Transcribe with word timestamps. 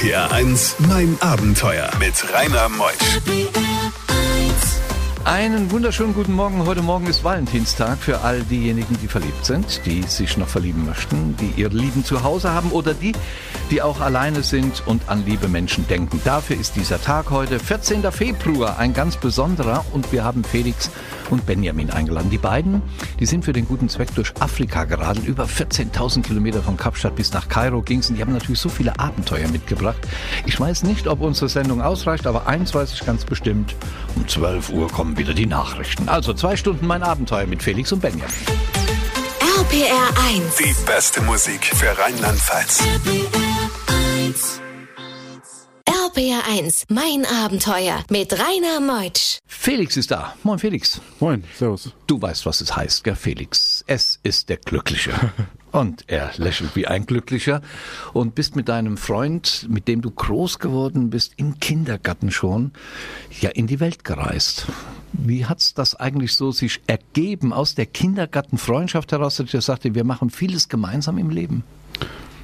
RPR 0.00 0.32
1, 0.32 0.76
mein 0.88 1.18
Abenteuer 1.20 1.90
mit 1.98 2.14
Rainer 2.32 2.70
Meusch. 2.70 3.20
Einen 5.26 5.70
wunderschönen 5.70 6.14
guten 6.14 6.32
Morgen. 6.32 6.64
Heute 6.64 6.80
Morgen 6.80 7.06
ist 7.06 7.22
Valentinstag 7.22 7.98
für 7.98 8.22
all 8.22 8.40
diejenigen, 8.44 8.96
die 9.02 9.08
verliebt 9.08 9.44
sind, 9.44 9.84
die 9.84 10.02
sich 10.04 10.38
noch 10.38 10.48
verlieben 10.48 10.86
möchten, 10.86 11.36
die 11.36 11.52
ihre 11.60 11.76
Lieben 11.76 12.02
zu 12.02 12.22
Hause 12.22 12.50
haben 12.50 12.70
oder 12.70 12.94
die, 12.94 13.12
die 13.70 13.82
auch 13.82 14.00
alleine 14.00 14.42
sind 14.42 14.82
und 14.86 15.02
an 15.10 15.26
liebe 15.26 15.48
Menschen 15.48 15.86
denken. 15.86 16.18
Dafür 16.24 16.58
ist 16.58 16.76
dieser 16.76 17.02
Tag 17.02 17.28
heute, 17.28 17.58
14. 17.58 18.10
Februar, 18.10 18.78
ein 18.78 18.94
ganz 18.94 19.18
besonderer 19.18 19.84
und 19.92 20.12
wir 20.12 20.24
haben 20.24 20.44
Felix 20.44 20.90
und 21.30 21.46
Benjamin 21.46 21.90
eingeladen. 21.90 22.30
Die 22.30 22.38
beiden, 22.38 22.82
die 23.18 23.26
sind 23.26 23.44
für 23.44 23.52
den 23.52 23.66
guten 23.66 23.88
Zweck 23.88 24.14
durch 24.14 24.32
Afrika 24.40 24.84
geradelt. 24.84 25.26
Über 25.26 25.44
14.000 25.44 26.22
Kilometer 26.22 26.62
von 26.62 26.76
Kapstadt 26.76 27.16
bis 27.16 27.32
nach 27.32 27.48
Kairo 27.48 27.82
ging 27.82 28.00
es 28.00 28.10
und 28.10 28.16
die 28.16 28.22
haben 28.22 28.32
natürlich 28.32 28.60
so 28.60 28.68
viele 28.68 28.98
Abenteuer 28.98 29.48
mitgebracht. 29.48 29.98
Ich 30.46 30.58
weiß 30.58 30.84
nicht, 30.84 31.06
ob 31.06 31.20
unsere 31.20 31.48
Sendung 31.48 31.82
ausreicht, 31.82 32.26
aber 32.26 32.46
eins 32.46 32.74
weiß 32.74 32.92
ich 32.92 33.04
ganz 33.04 33.24
bestimmt. 33.24 33.74
Um 34.16 34.26
12 34.26 34.70
Uhr 34.70 34.88
kommen 34.88 35.16
wieder 35.18 35.34
die 35.34 35.46
Nachrichten. 35.46 36.08
Also 36.08 36.34
zwei 36.34 36.56
Stunden 36.56 36.86
mein 36.86 37.02
Abenteuer 37.02 37.46
mit 37.46 37.62
Felix 37.62 37.92
und 37.92 38.00
Benjamin. 38.00 38.34
RPR 39.58 40.22
1. 40.34 40.56
Die 40.56 40.74
beste 40.86 41.20
Musik 41.22 41.64
für 41.64 41.96
Rheinland-Pfalz. 41.96 42.80
RPR 42.80 44.26
1. 44.26 44.69
Mein 46.88 47.24
Abenteuer 47.24 48.04
mit 48.10 48.32
Rainer 48.32 48.80
Meutsch. 48.80 49.38
Felix 49.46 49.96
ist 49.96 50.10
da. 50.10 50.34
Moin 50.42 50.58
Felix. 50.58 51.00
Moin, 51.20 51.44
servus. 51.56 51.92
Du 52.06 52.20
weißt, 52.20 52.46
was 52.46 52.60
es 52.60 52.74
heißt, 52.74 53.04
gell, 53.04 53.14
Felix? 53.14 53.84
Es 53.86 54.18
ist 54.24 54.48
der 54.48 54.56
Glückliche. 54.56 55.12
Und 55.72 56.04
er 56.08 56.32
lächelt 56.36 56.74
wie 56.74 56.88
ein 56.88 57.06
Glücklicher 57.06 57.62
und 58.12 58.34
bist 58.34 58.56
mit 58.56 58.68
deinem 58.68 58.96
Freund, 58.96 59.68
mit 59.70 59.86
dem 59.86 60.02
du 60.02 60.10
groß 60.10 60.58
geworden 60.58 61.10
bist, 61.10 61.34
im 61.36 61.60
Kindergarten 61.60 62.32
schon, 62.32 62.72
ja 63.40 63.50
in 63.50 63.68
die 63.68 63.78
Welt 63.78 64.02
gereist. 64.02 64.66
Wie 65.12 65.46
hat's 65.46 65.74
das 65.74 65.94
eigentlich 65.94 66.34
so 66.34 66.50
sich 66.50 66.80
ergeben 66.88 67.52
aus 67.52 67.76
der 67.76 67.86
Kindergartenfreundschaft 67.86 69.12
heraus, 69.12 69.36
dass 69.36 69.54
ich 69.54 69.64
sagte, 69.64 69.94
wir 69.94 70.02
machen 70.02 70.30
vieles 70.30 70.68
gemeinsam 70.68 71.18
im 71.18 71.30
Leben? 71.30 71.62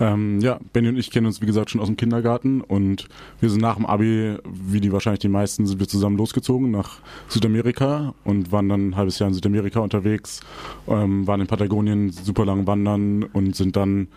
Ähm, 0.00 0.40
ja, 0.40 0.58
Benny 0.72 0.88
und 0.88 0.96
ich 0.96 1.10
kennen 1.10 1.26
uns, 1.26 1.40
wie 1.40 1.46
gesagt, 1.46 1.70
schon 1.70 1.80
aus 1.80 1.86
dem 1.86 1.96
Kindergarten 1.96 2.60
und 2.60 3.08
wir 3.40 3.48
sind 3.48 3.62
nach 3.62 3.76
dem 3.76 3.86
Abi, 3.86 4.36
wie 4.44 4.80
die 4.80 4.92
wahrscheinlich 4.92 5.20
die 5.20 5.28
meisten, 5.28 5.66
sind 5.66 5.80
wir 5.80 5.88
zusammen 5.88 6.16
losgezogen 6.16 6.70
nach 6.70 6.98
Südamerika 7.28 8.14
und 8.24 8.52
waren 8.52 8.68
dann 8.68 8.90
ein 8.90 8.96
halbes 8.96 9.18
Jahr 9.18 9.28
in 9.28 9.34
Südamerika 9.34 9.80
unterwegs, 9.80 10.40
ähm, 10.88 11.26
waren 11.26 11.40
in 11.40 11.46
Patagonien 11.46 12.10
super 12.10 12.44
lang 12.44 12.66
wandern 12.66 13.22
und 13.22 13.56
sind 13.56 13.76
dann 13.76 14.08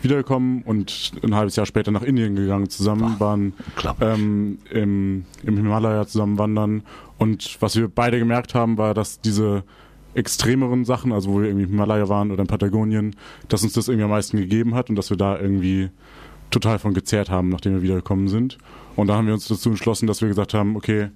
wiedergekommen 0.00 0.62
und 0.62 1.12
ein 1.22 1.34
halbes 1.34 1.56
Jahr 1.56 1.66
später 1.66 1.90
nach 1.90 2.02
Indien 2.02 2.34
gegangen 2.34 2.70
zusammen, 2.70 3.14
Ach, 3.16 3.20
waren 3.20 3.52
ähm, 4.00 4.58
im, 4.70 5.24
im 5.42 5.56
Himalaya 5.56 6.06
zusammen 6.06 6.38
wandern. 6.38 6.82
Und 7.18 7.58
was 7.60 7.76
wir 7.76 7.88
beide 7.88 8.18
gemerkt 8.18 8.54
haben, 8.54 8.78
war, 8.78 8.94
dass 8.94 9.20
diese 9.20 9.64
extremeren 10.14 10.84
Sachen, 10.84 11.12
also 11.12 11.30
wo 11.30 11.38
wir 11.40 11.46
irgendwie 11.48 11.64
im 11.64 11.70
Himalaya 11.70 12.08
waren 12.08 12.30
oder 12.30 12.42
in 12.42 12.46
Patagonien, 12.46 13.16
dass 13.48 13.62
uns 13.62 13.72
das 13.72 13.88
irgendwie 13.88 14.04
am 14.04 14.10
meisten 14.10 14.36
gegeben 14.36 14.74
hat 14.74 14.90
und 14.90 14.96
dass 14.96 15.10
wir 15.10 15.16
da 15.16 15.38
irgendwie 15.38 15.90
total 16.50 16.78
von 16.78 16.92
gezehrt 16.94 17.30
haben, 17.30 17.48
nachdem 17.48 17.72
wir 17.74 17.82
wiedergekommen 17.82 18.28
sind. 18.28 18.58
Und 18.96 19.06
da 19.06 19.14
haben 19.16 19.26
wir 19.26 19.32
uns 19.34 19.48
dazu 19.48 19.70
entschlossen, 19.70 20.06
dass 20.06 20.20
wir 20.20 20.28
gesagt 20.28 20.52
haben, 20.52 20.76
okay, 20.76 21.08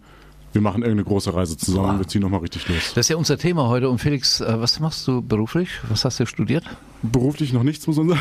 wir 0.53 0.63
machen 0.63 0.81
irgendeine 0.83 1.05
große 1.05 1.35
Reise 1.35 1.59
zusammen, 1.59 1.95
Wow. 1.95 1.99
wir 1.99 2.09
ziehen 2.09 2.23
nochmal 2.23 2.41
richtig 2.41 2.67
los. 2.69 2.93
Das 2.95 3.05
ist 3.05 3.09
ja 3.11 3.17
unser 3.17 3.37
Thema 3.37 3.69
heute. 3.69 3.91
Und 3.91 3.99
Felix, 3.99 4.41
äh, 4.41 4.59
was 4.59 4.81
machst 4.81 5.07
du 5.07 5.21
beruflich? 5.21 5.69
Was 5.91 6.07
hast 6.07 6.19
du 6.19 6.25
studiert? 6.27 6.65
Beruflich 7.13 7.53
noch 7.53 7.63
nichts, 7.63 7.87
muss 7.87 7.97
man 7.97 8.09
sagen. 8.11 8.21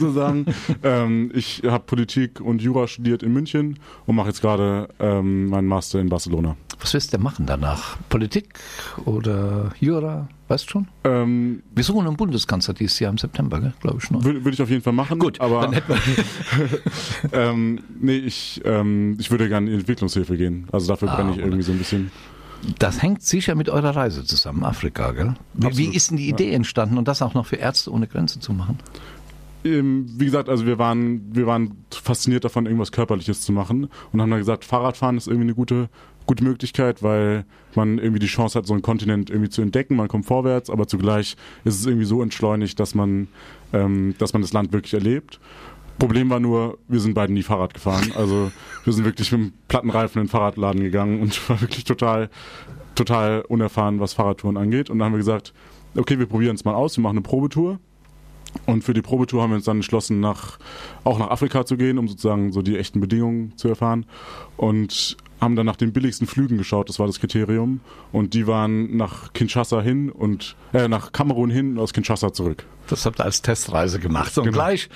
man 0.00 0.14
sagen. 0.14 0.46
ähm, 0.82 1.30
ich 1.34 1.62
habe 1.66 1.84
Politik 1.84 2.40
und 2.40 2.62
Jura 2.62 2.86
studiert 2.88 3.22
in 3.22 3.32
München 3.32 3.78
und 4.06 4.16
mache 4.16 4.28
jetzt 4.28 4.40
gerade 4.40 4.88
ähm, 4.98 5.46
meinen 5.48 5.66
Master 5.68 6.00
in 6.00 6.08
Barcelona. 6.08 6.56
Was 6.80 6.92
wirst 6.94 7.12
du 7.12 7.16
denn 7.16 7.24
machen 7.24 7.46
danach? 7.46 7.96
Politik 8.08 8.58
oder 9.04 9.72
Jura? 9.80 10.28
Weißt 10.48 10.66
du 10.66 10.70
schon? 10.70 10.88
Ähm, 11.04 11.62
Wir 11.74 11.82
suchen 11.82 12.06
einen 12.06 12.16
Bundeskanzler 12.16 12.74
dieses 12.74 12.98
Jahr 13.00 13.10
im 13.10 13.18
September, 13.18 13.72
glaube 13.80 13.98
ich. 14.02 14.10
Würde 14.12 14.44
würd 14.44 14.54
ich 14.54 14.62
auf 14.62 14.70
jeden 14.70 14.82
Fall 14.82 14.92
machen. 14.92 15.18
Gut, 15.18 15.40
aber 15.40 15.62
dann 15.62 15.72
hätten 15.72 15.88
wir 15.94 17.32
ähm, 17.32 17.80
nee, 18.00 18.18
ich, 18.18 18.60
ähm, 18.64 19.16
ich 19.18 19.30
würde 19.30 19.48
gerne 19.48 19.70
in 19.70 19.78
Entwicklungshilfe 19.80 20.36
gehen. 20.36 20.68
Also 20.70 20.86
dafür 20.88 21.10
Ah, 21.10 21.16
brenne 21.16 21.30
ich 21.30 21.36
oder- 21.38 21.46
irgendwie 21.46 21.62
so 21.64 21.72
ein 21.72 21.78
bisschen. 21.78 22.10
Das 22.78 23.02
hängt 23.02 23.22
sicher 23.22 23.54
mit 23.54 23.68
eurer 23.68 23.94
Reise 23.94 24.24
zusammen, 24.24 24.64
Afrika, 24.64 25.12
gell? 25.12 25.34
Wie, 25.54 25.76
wie 25.76 25.94
ist 25.94 26.10
denn 26.10 26.16
die 26.16 26.28
Idee 26.28 26.52
entstanden 26.52 26.98
und 26.98 27.06
das 27.08 27.22
auch 27.22 27.34
noch 27.34 27.46
für 27.46 27.56
Ärzte 27.56 27.92
ohne 27.92 28.06
Grenze 28.06 28.40
zu 28.40 28.52
machen? 28.52 28.78
Ähm, 29.64 30.06
wie 30.16 30.26
gesagt, 30.26 30.48
also 30.48 30.66
wir 30.66 30.78
waren, 30.78 31.34
wir 31.34 31.46
waren 31.46 31.76
fasziniert 31.90 32.44
davon, 32.44 32.66
irgendwas 32.66 32.92
Körperliches 32.92 33.42
zu 33.42 33.52
machen 33.52 33.88
und 34.12 34.20
haben 34.20 34.30
dann 34.30 34.38
gesagt, 34.38 34.64
Fahrradfahren 34.64 35.16
ist 35.16 35.26
irgendwie 35.26 35.46
eine 35.46 35.54
gute, 35.54 35.88
gute 36.26 36.44
Möglichkeit, 36.44 37.02
weil 37.02 37.44
man 37.74 37.98
irgendwie 37.98 38.18
die 38.18 38.26
Chance 38.26 38.58
hat, 38.58 38.66
so 38.66 38.74
einen 38.74 38.82
Kontinent 38.82 39.30
irgendwie 39.30 39.50
zu 39.50 39.62
entdecken. 39.62 39.96
Man 39.96 40.08
kommt 40.08 40.26
vorwärts, 40.26 40.70
aber 40.70 40.86
zugleich 40.86 41.36
ist 41.64 41.80
es 41.80 41.86
irgendwie 41.86 42.06
so 42.06 42.22
entschleunigt, 42.22 42.78
dass 42.78 42.94
man, 42.94 43.28
ähm, 43.72 44.14
dass 44.18 44.32
man 44.32 44.42
das 44.42 44.52
Land 44.52 44.72
wirklich 44.72 44.94
erlebt. 44.94 45.40
Problem 45.98 46.28
war 46.28 46.40
nur, 46.40 46.78
wir 46.88 47.00
sind 47.00 47.14
beide 47.14 47.32
nie 47.32 47.42
Fahrrad 47.42 47.74
gefahren. 47.74 48.12
Also 48.16 48.50
wir 48.84 48.92
sind 48.92 49.04
wirklich 49.04 49.32
mit 49.32 49.40
einem 49.40 49.52
platten 49.68 49.90
Reifen 49.90 50.18
in 50.18 50.24
den 50.24 50.30
Fahrradladen 50.30 50.82
gegangen 50.82 51.20
und 51.20 51.48
war 51.48 51.60
wirklich 51.60 51.84
total, 51.84 52.28
total 52.94 53.42
unerfahren, 53.42 54.00
was 54.00 54.12
Fahrradtouren 54.12 54.56
angeht. 54.56 54.90
Und 54.90 54.98
dann 54.98 55.06
haben 55.06 55.12
wir 55.12 55.18
gesagt, 55.18 55.54
okay, 55.96 56.18
wir 56.18 56.26
probieren 56.26 56.56
es 56.56 56.64
mal 56.64 56.74
aus, 56.74 56.96
wir 56.96 57.02
machen 57.02 57.16
eine 57.16 57.22
Probetour. 57.22 57.78
Und 58.64 58.84
für 58.84 58.94
die 58.94 59.02
Probetour 59.02 59.42
haben 59.42 59.50
wir 59.50 59.56
uns 59.56 59.64
dann 59.66 59.78
entschlossen, 59.78 60.20
nach, 60.20 60.58
auch 61.04 61.18
nach 61.18 61.30
Afrika 61.30 61.66
zu 61.66 61.76
gehen, 61.76 61.98
um 61.98 62.08
sozusagen 62.08 62.52
so 62.52 62.62
die 62.62 62.78
echten 62.78 63.00
Bedingungen 63.00 63.52
zu 63.56 63.68
erfahren. 63.68 64.06
Und 64.56 65.16
haben 65.40 65.56
dann 65.56 65.66
nach 65.66 65.76
den 65.76 65.92
billigsten 65.92 66.26
Flügen 66.26 66.56
geschaut, 66.58 66.88
das 66.88 66.98
war 66.98 67.06
das 67.06 67.20
Kriterium. 67.20 67.80
Und 68.12 68.34
die 68.34 68.46
waren 68.46 68.96
nach 68.96 69.32
Kinshasa 69.32 69.80
hin 69.80 70.10
und 70.10 70.56
äh, 70.72 70.88
nach 70.88 71.12
Kamerun 71.12 71.50
hin 71.50 71.72
und 71.72 71.78
aus 71.78 71.92
Kinshasa 71.92 72.32
zurück. 72.32 72.64
Das 72.88 73.04
habt 73.04 73.20
ihr 73.20 73.24
als 73.24 73.42
Testreise 73.42 73.98
gemacht. 73.98 74.36
Und 74.38 74.44
Genau. 74.44 74.56
gleich 74.56 74.88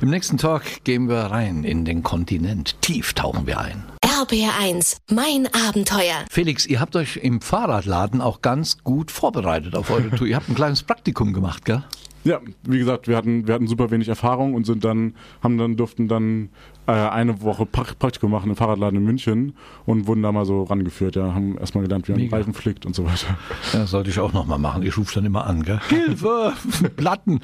im 0.00 0.10
nächsten 0.10 0.36
Talk 0.36 0.62
gehen 0.84 1.08
wir 1.08 1.16
rein 1.16 1.64
in 1.64 1.84
den 1.84 2.02
Kontinent. 2.02 2.80
Tief 2.82 3.12
tauchen 3.14 3.46
wir 3.46 3.58
ein. 3.60 3.84
RPR 4.02 4.52
1. 4.60 4.96
Mein 5.10 5.46
Abenteuer. 5.68 6.24
Felix, 6.30 6.66
ihr 6.66 6.80
habt 6.80 6.96
euch 6.96 7.18
im 7.18 7.40
Fahrradladen 7.40 8.20
auch 8.20 8.40
ganz 8.42 8.78
gut 8.82 9.10
vorbereitet 9.10 9.74
auf 9.76 9.90
eure 9.90 10.10
Tour. 10.10 10.26
Ihr 10.26 10.36
habt 10.36 10.48
ein 10.48 10.54
kleines 10.54 10.82
Praktikum 10.82 11.32
gemacht, 11.32 11.64
gell? 11.64 11.84
Ja, 12.26 12.40
wie 12.64 12.78
gesagt, 12.78 13.06
wir 13.06 13.16
hatten, 13.16 13.46
wir 13.46 13.54
hatten 13.54 13.68
super 13.68 13.92
wenig 13.92 14.08
Erfahrung 14.08 14.54
und 14.54 14.66
sind 14.66 14.84
dann, 14.84 15.14
haben 15.44 15.58
dann, 15.58 15.76
durften 15.76 16.08
dann 16.08 16.48
äh, 16.88 16.90
eine 16.90 17.40
Woche 17.40 17.66
pra 17.66 17.84
Praktikum 17.96 18.32
machen 18.32 18.50
im 18.50 18.56
Fahrradladen 18.56 18.98
in 18.98 19.04
München 19.04 19.54
und 19.86 20.08
wurden 20.08 20.22
da 20.22 20.32
mal 20.32 20.44
so 20.44 20.64
rangeführt, 20.64 21.14
ja, 21.14 21.34
haben 21.34 21.56
erstmal 21.56 21.84
gelernt, 21.84 22.08
wie 22.08 22.12
man 22.12 22.20
Mega. 22.22 22.36
Reifen 22.36 22.52
flickt 22.52 22.84
und 22.84 22.96
so 22.96 23.04
weiter. 23.04 23.38
Ja, 23.72 23.86
sollte 23.86 24.10
ich 24.10 24.18
auch 24.18 24.32
noch 24.32 24.44
mal 24.44 24.58
machen. 24.58 24.82
Ich 24.82 24.98
rufe 24.98 25.14
dann 25.14 25.24
immer 25.24 25.46
an, 25.46 25.62
gell? 25.62 25.80
Hilfe! 25.88 26.52
Platten! 26.96 27.40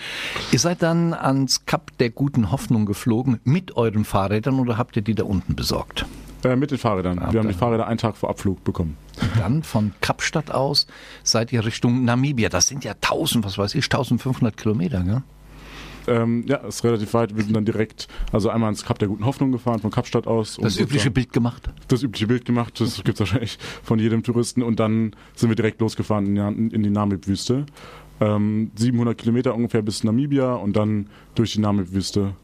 Ihr 0.50 0.58
seid 0.58 0.82
dann 0.82 1.14
ans 1.14 1.64
Kap 1.64 1.96
der 1.98 2.10
guten 2.10 2.50
Hoffnung 2.50 2.84
geflogen 2.84 3.38
mit 3.44 3.76
euren 3.76 4.04
Fahrrädern 4.04 4.58
oder 4.58 4.78
habt 4.78 4.96
ihr 4.96 5.02
die 5.02 5.14
da 5.14 5.22
unten 5.22 5.54
besorgt? 5.54 6.06
Äh, 6.44 6.56
mit 6.56 6.70
den 6.70 6.78
Fahrrädern. 6.78 7.18
Ah, 7.18 7.32
wir 7.32 7.40
haben 7.40 7.48
die 7.48 7.54
Fahrräder 7.54 7.86
einen 7.86 7.98
Tag 7.98 8.16
vor 8.16 8.30
Abflug 8.30 8.64
bekommen. 8.64 8.96
Und 9.20 9.30
dann 9.38 9.62
von 9.62 9.92
Kapstadt 10.00 10.50
aus 10.50 10.86
seid 11.22 11.52
ihr 11.52 11.64
Richtung 11.64 12.04
Namibia. 12.04 12.48
Das 12.48 12.66
sind 12.66 12.84
ja 12.84 12.92
1000, 12.92 13.44
was 13.44 13.58
weiß 13.58 13.74
ich, 13.76 13.84
1500 13.84 14.56
Kilometer, 14.56 15.02
gell? 15.02 15.22
Ähm, 16.08 16.44
ja, 16.48 16.56
ist 16.56 16.82
relativ 16.82 17.14
weit. 17.14 17.36
Wir 17.36 17.44
sind 17.44 17.54
dann 17.54 17.64
direkt, 17.64 18.08
also 18.32 18.50
einmal 18.50 18.70
ins 18.70 18.84
Kap 18.84 18.98
der 18.98 19.06
Guten 19.06 19.24
Hoffnung 19.24 19.52
gefahren, 19.52 19.78
von 19.78 19.92
Kapstadt 19.92 20.26
aus. 20.26 20.58
und 20.58 20.64
Das 20.64 20.76
übliche 20.76 21.12
Bild 21.12 21.32
gemacht. 21.32 21.70
Das 21.86 22.02
übliche 22.02 22.26
Bild 22.26 22.44
gemacht, 22.44 22.80
das 22.80 23.04
gibt's 23.04 23.20
wahrscheinlich 23.20 23.56
von 23.84 24.00
jedem 24.00 24.24
Touristen. 24.24 24.64
Und 24.64 24.80
dann 24.80 25.14
sind 25.36 25.48
wir 25.48 25.54
direkt 25.54 25.80
losgefahren 25.80 26.26
in, 26.36 26.68
die- 26.68 26.74
in 26.74 26.82
die 26.82 26.90
Namib-Wüste. 26.90 27.66
Ähm, 28.20 28.72
700 28.74 29.16
Kilometer 29.16 29.54
ungefähr 29.54 29.82
bis 29.82 30.02
Namibia 30.02 30.54
und 30.54 30.74
dann 30.76 31.06
durch 31.36 31.52
die 31.52 31.60
Namib-Wüste 31.60 32.34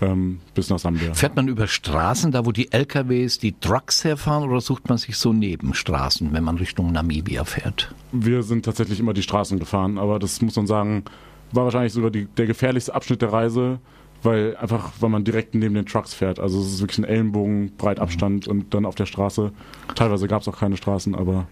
ähm, 0.00 0.40
bis 0.54 0.70
nach 0.70 0.78
Sambia. 0.78 1.14
Fährt 1.14 1.36
man 1.36 1.48
über 1.48 1.66
Straßen, 1.66 2.32
da 2.32 2.46
wo 2.46 2.52
die 2.52 2.72
LKWs, 2.72 3.38
die 3.38 3.52
Trucks 3.52 4.04
herfahren, 4.04 4.48
oder 4.48 4.60
sucht 4.60 4.88
man 4.88 4.98
sich 4.98 5.16
so 5.16 5.32
Nebenstraßen, 5.32 6.32
wenn 6.32 6.44
man 6.44 6.56
Richtung 6.56 6.92
Namibia 6.92 7.44
fährt? 7.44 7.94
Wir 8.12 8.42
sind 8.42 8.64
tatsächlich 8.64 9.00
immer 9.00 9.12
die 9.12 9.22
Straßen 9.22 9.58
gefahren, 9.58 9.98
aber 9.98 10.18
das 10.18 10.40
muss 10.40 10.56
man 10.56 10.66
sagen, 10.66 11.04
war 11.52 11.64
wahrscheinlich 11.64 11.92
sogar 11.92 12.10
die, 12.10 12.26
der 12.26 12.46
gefährlichste 12.46 12.94
Abschnitt 12.94 13.22
der 13.22 13.32
Reise, 13.32 13.78
weil 14.22 14.56
einfach, 14.56 14.92
weil 15.00 15.08
man 15.08 15.24
direkt 15.24 15.54
neben 15.54 15.74
den 15.74 15.86
Trucks 15.86 16.12
fährt. 16.12 16.38
Also 16.38 16.60
es 16.60 16.66
ist 16.66 16.80
wirklich 16.80 16.98
ein 16.98 17.04
Ellenbogen, 17.04 17.72
breit 17.76 18.00
Abstand 18.00 18.48
und 18.48 18.74
dann 18.74 18.84
auf 18.84 18.94
der 18.94 19.06
Straße. 19.06 19.52
Teilweise 19.94 20.28
gab 20.28 20.42
es 20.42 20.48
auch 20.48 20.58
keine 20.58 20.76
Straßen, 20.76 21.14
aber 21.14 21.46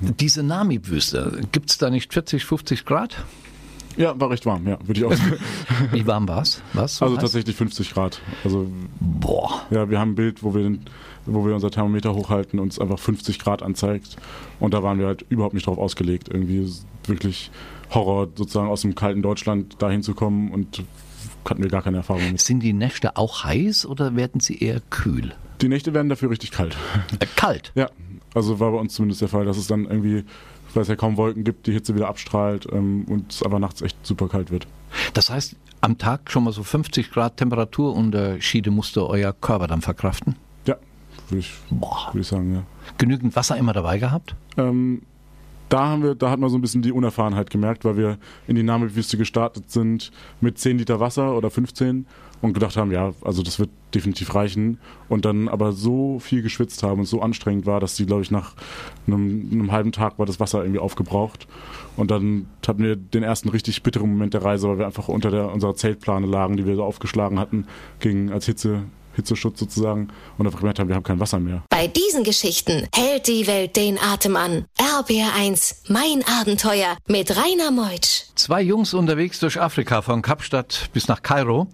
Diese 0.00 0.42
Namib-Wüste, 0.42 1.42
gibt's 1.52 1.78
da 1.78 1.90
nicht 1.90 2.12
40, 2.12 2.44
50 2.44 2.84
Grad? 2.84 3.24
Ja, 3.96 4.18
war 4.18 4.30
recht 4.30 4.46
warm, 4.46 4.66
ja, 4.66 4.78
würde 4.84 5.00
ich 5.00 5.04
auch 5.04 5.12
sagen. 5.12 5.38
Wie 5.92 6.06
warm 6.06 6.28
war's? 6.28 6.62
Was? 6.72 7.00
Also 7.02 7.16
tatsächlich 7.16 7.56
50 7.56 7.92
Grad. 7.92 8.20
Also 8.44 8.66
Boah. 9.00 9.62
ja, 9.70 9.88
wir 9.90 9.98
haben 9.98 10.12
ein 10.12 10.14
Bild, 10.14 10.42
wo 10.42 10.54
wir, 10.54 10.62
den, 10.62 10.80
wo 11.26 11.44
wir 11.46 11.54
unser 11.54 11.70
Thermometer 11.70 12.14
hochhalten 12.14 12.58
und 12.58 12.72
es 12.72 12.78
einfach 12.78 12.98
50 12.98 13.38
Grad 13.38 13.62
anzeigt. 13.62 14.16
Und 14.60 14.74
da 14.74 14.82
waren 14.82 14.98
wir 14.98 15.06
halt 15.06 15.24
überhaupt 15.28 15.54
nicht 15.54 15.66
drauf 15.66 15.78
ausgelegt. 15.78 16.28
Irgendwie 16.28 16.70
wirklich 17.06 17.50
Horror, 17.90 18.28
sozusagen 18.34 18.68
aus 18.68 18.82
dem 18.82 18.94
kalten 18.94 19.22
Deutschland 19.22 19.80
dahin 19.80 20.02
zu 20.02 20.14
kommen 20.14 20.50
und 20.50 20.82
hatten 21.48 21.62
wir 21.62 21.70
gar 21.70 21.82
keine 21.82 21.98
Erfahrung 21.98 22.32
mit. 22.32 22.40
Sind 22.40 22.60
die 22.60 22.72
Nächte 22.72 23.16
auch 23.16 23.44
heiß 23.44 23.86
oder 23.86 24.16
werden 24.16 24.40
sie 24.40 24.58
eher 24.58 24.80
kühl? 24.90 25.34
Die 25.60 25.68
Nächte 25.68 25.94
werden 25.94 26.08
dafür 26.08 26.30
richtig 26.30 26.50
kalt. 26.50 26.76
Äh, 27.20 27.26
kalt? 27.36 27.72
Ja, 27.74 27.90
also 28.34 28.58
war 28.60 28.72
bei 28.72 28.78
uns 28.78 28.94
zumindest 28.94 29.20
der 29.20 29.28
Fall, 29.28 29.44
dass 29.44 29.56
es 29.56 29.66
dann 29.66 29.84
irgendwie, 29.84 30.24
weil 30.74 30.82
es 30.82 30.88
ja 30.88 30.96
kaum 30.96 31.16
Wolken 31.16 31.44
gibt, 31.44 31.66
die 31.66 31.72
Hitze 31.72 31.94
wieder 31.94 32.08
abstrahlt 32.08 32.66
ähm, 32.72 33.04
und 33.08 33.32
es 33.32 33.42
aber 33.42 33.58
nachts 33.58 33.82
echt 33.82 33.96
super 34.04 34.28
kalt 34.28 34.50
wird. 34.50 34.66
Das 35.12 35.30
heißt, 35.30 35.56
am 35.80 35.98
Tag 35.98 36.30
schon 36.30 36.44
mal 36.44 36.52
so 36.52 36.62
50 36.62 37.10
Grad 37.10 37.36
Temperaturunterschiede 37.36 38.70
musste 38.70 39.06
euer 39.06 39.32
Körper 39.32 39.66
dann 39.66 39.82
verkraften? 39.82 40.36
Ja, 40.66 40.76
würde 41.28 41.40
ich, 41.40 41.52
würd 41.70 42.14
ich 42.14 42.26
sagen, 42.26 42.54
ja. 42.54 42.62
Genügend 42.98 43.36
Wasser 43.36 43.56
immer 43.56 43.72
dabei 43.72 43.98
gehabt? 43.98 44.34
Ähm, 44.56 45.02
da 45.74 45.88
haben 45.88 46.04
wir, 46.04 46.14
da 46.14 46.30
hat 46.30 46.38
man 46.38 46.50
so 46.50 46.56
ein 46.56 46.60
bisschen 46.60 46.82
die 46.82 46.92
Unerfahrenheit 46.92 47.50
gemerkt, 47.50 47.84
weil 47.84 47.96
wir 47.96 48.18
in 48.46 48.54
die 48.54 48.62
Namib-Wüste 48.62 49.18
gestartet 49.18 49.72
sind 49.72 50.12
mit 50.40 50.56
10 50.56 50.78
Liter 50.78 51.00
Wasser 51.00 51.36
oder 51.36 51.50
15 51.50 52.06
und 52.42 52.52
gedacht 52.52 52.76
haben, 52.76 52.92
ja, 52.92 53.12
also 53.22 53.42
das 53.42 53.58
wird 53.58 53.70
definitiv 53.92 54.36
reichen. 54.36 54.78
Und 55.08 55.24
dann 55.24 55.48
aber 55.48 55.72
so 55.72 56.20
viel 56.20 56.42
geschwitzt 56.42 56.84
haben 56.84 57.00
und 57.00 57.06
so 57.06 57.20
anstrengend 57.22 57.66
war, 57.66 57.80
dass 57.80 57.96
die, 57.96 58.06
glaube 58.06 58.22
ich, 58.22 58.30
nach 58.30 58.54
einem, 59.08 59.48
einem, 59.50 59.72
halben 59.72 59.90
Tag 59.90 60.16
war 60.20 60.26
das 60.26 60.38
Wasser 60.38 60.62
irgendwie 60.62 60.78
aufgebraucht. 60.78 61.48
Und 61.96 62.12
dann 62.12 62.46
hatten 62.64 62.84
wir 62.84 62.94
den 62.94 63.24
ersten 63.24 63.48
richtig 63.48 63.82
bitteren 63.82 64.10
Moment 64.10 64.32
der 64.32 64.44
Reise, 64.44 64.68
weil 64.68 64.78
wir 64.78 64.86
einfach 64.86 65.08
unter 65.08 65.32
der, 65.32 65.50
unserer 65.50 65.74
Zeltplane 65.74 66.28
lagen, 66.28 66.56
die 66.56 66.66
wir 66.66 66.76
so 66.76 66.84
aufgeschlagen 66.84 67.40
hatten, 67.40 67.66
gegen 67.98 68.30
als 68.30 68.46
Hitze, 68.46 68.84
Hitzeschutz 69.14 69.58
sozusagen 69.58 70.08
und 70.38 70.46
einfach 70.46 70.60
gemerkt 70.60 70.78
haben, 70.78 70.88
wir 70.88 70.96
haben 70.96 71.02
kein 71.02 71.20
Wasser 71.20 71.40
mehr. 71.40 71.62
Bei 71.70 71.86
diesen 71.86 72.24
Geschichten 72.24 72.86
hält 72.94 73.28
die 73.28 73.46
Welt 73.46 73.76
den 73.76 73.98
Atem 73.98 74.36
an. 74.36 74.64
RBR1, 74.78 75.76
mein 75.88 76.24
Abenteuer 76.40 76.96
mit 77.06 77.36
Rainer 77.36 77.70
Meutsch. 77.70 78.24
Zwei 78.34 78.62
Jungs 78.62 78.94
unterwegs 78.94 79.40
durch 79.40 79.60
Afrika 79.60 80.02
von 80.02 80.22
Kapstadt 80.22 80.90
bis 80.92 81.08
nach 81.08 81.22
Kairo. 81.22 81.68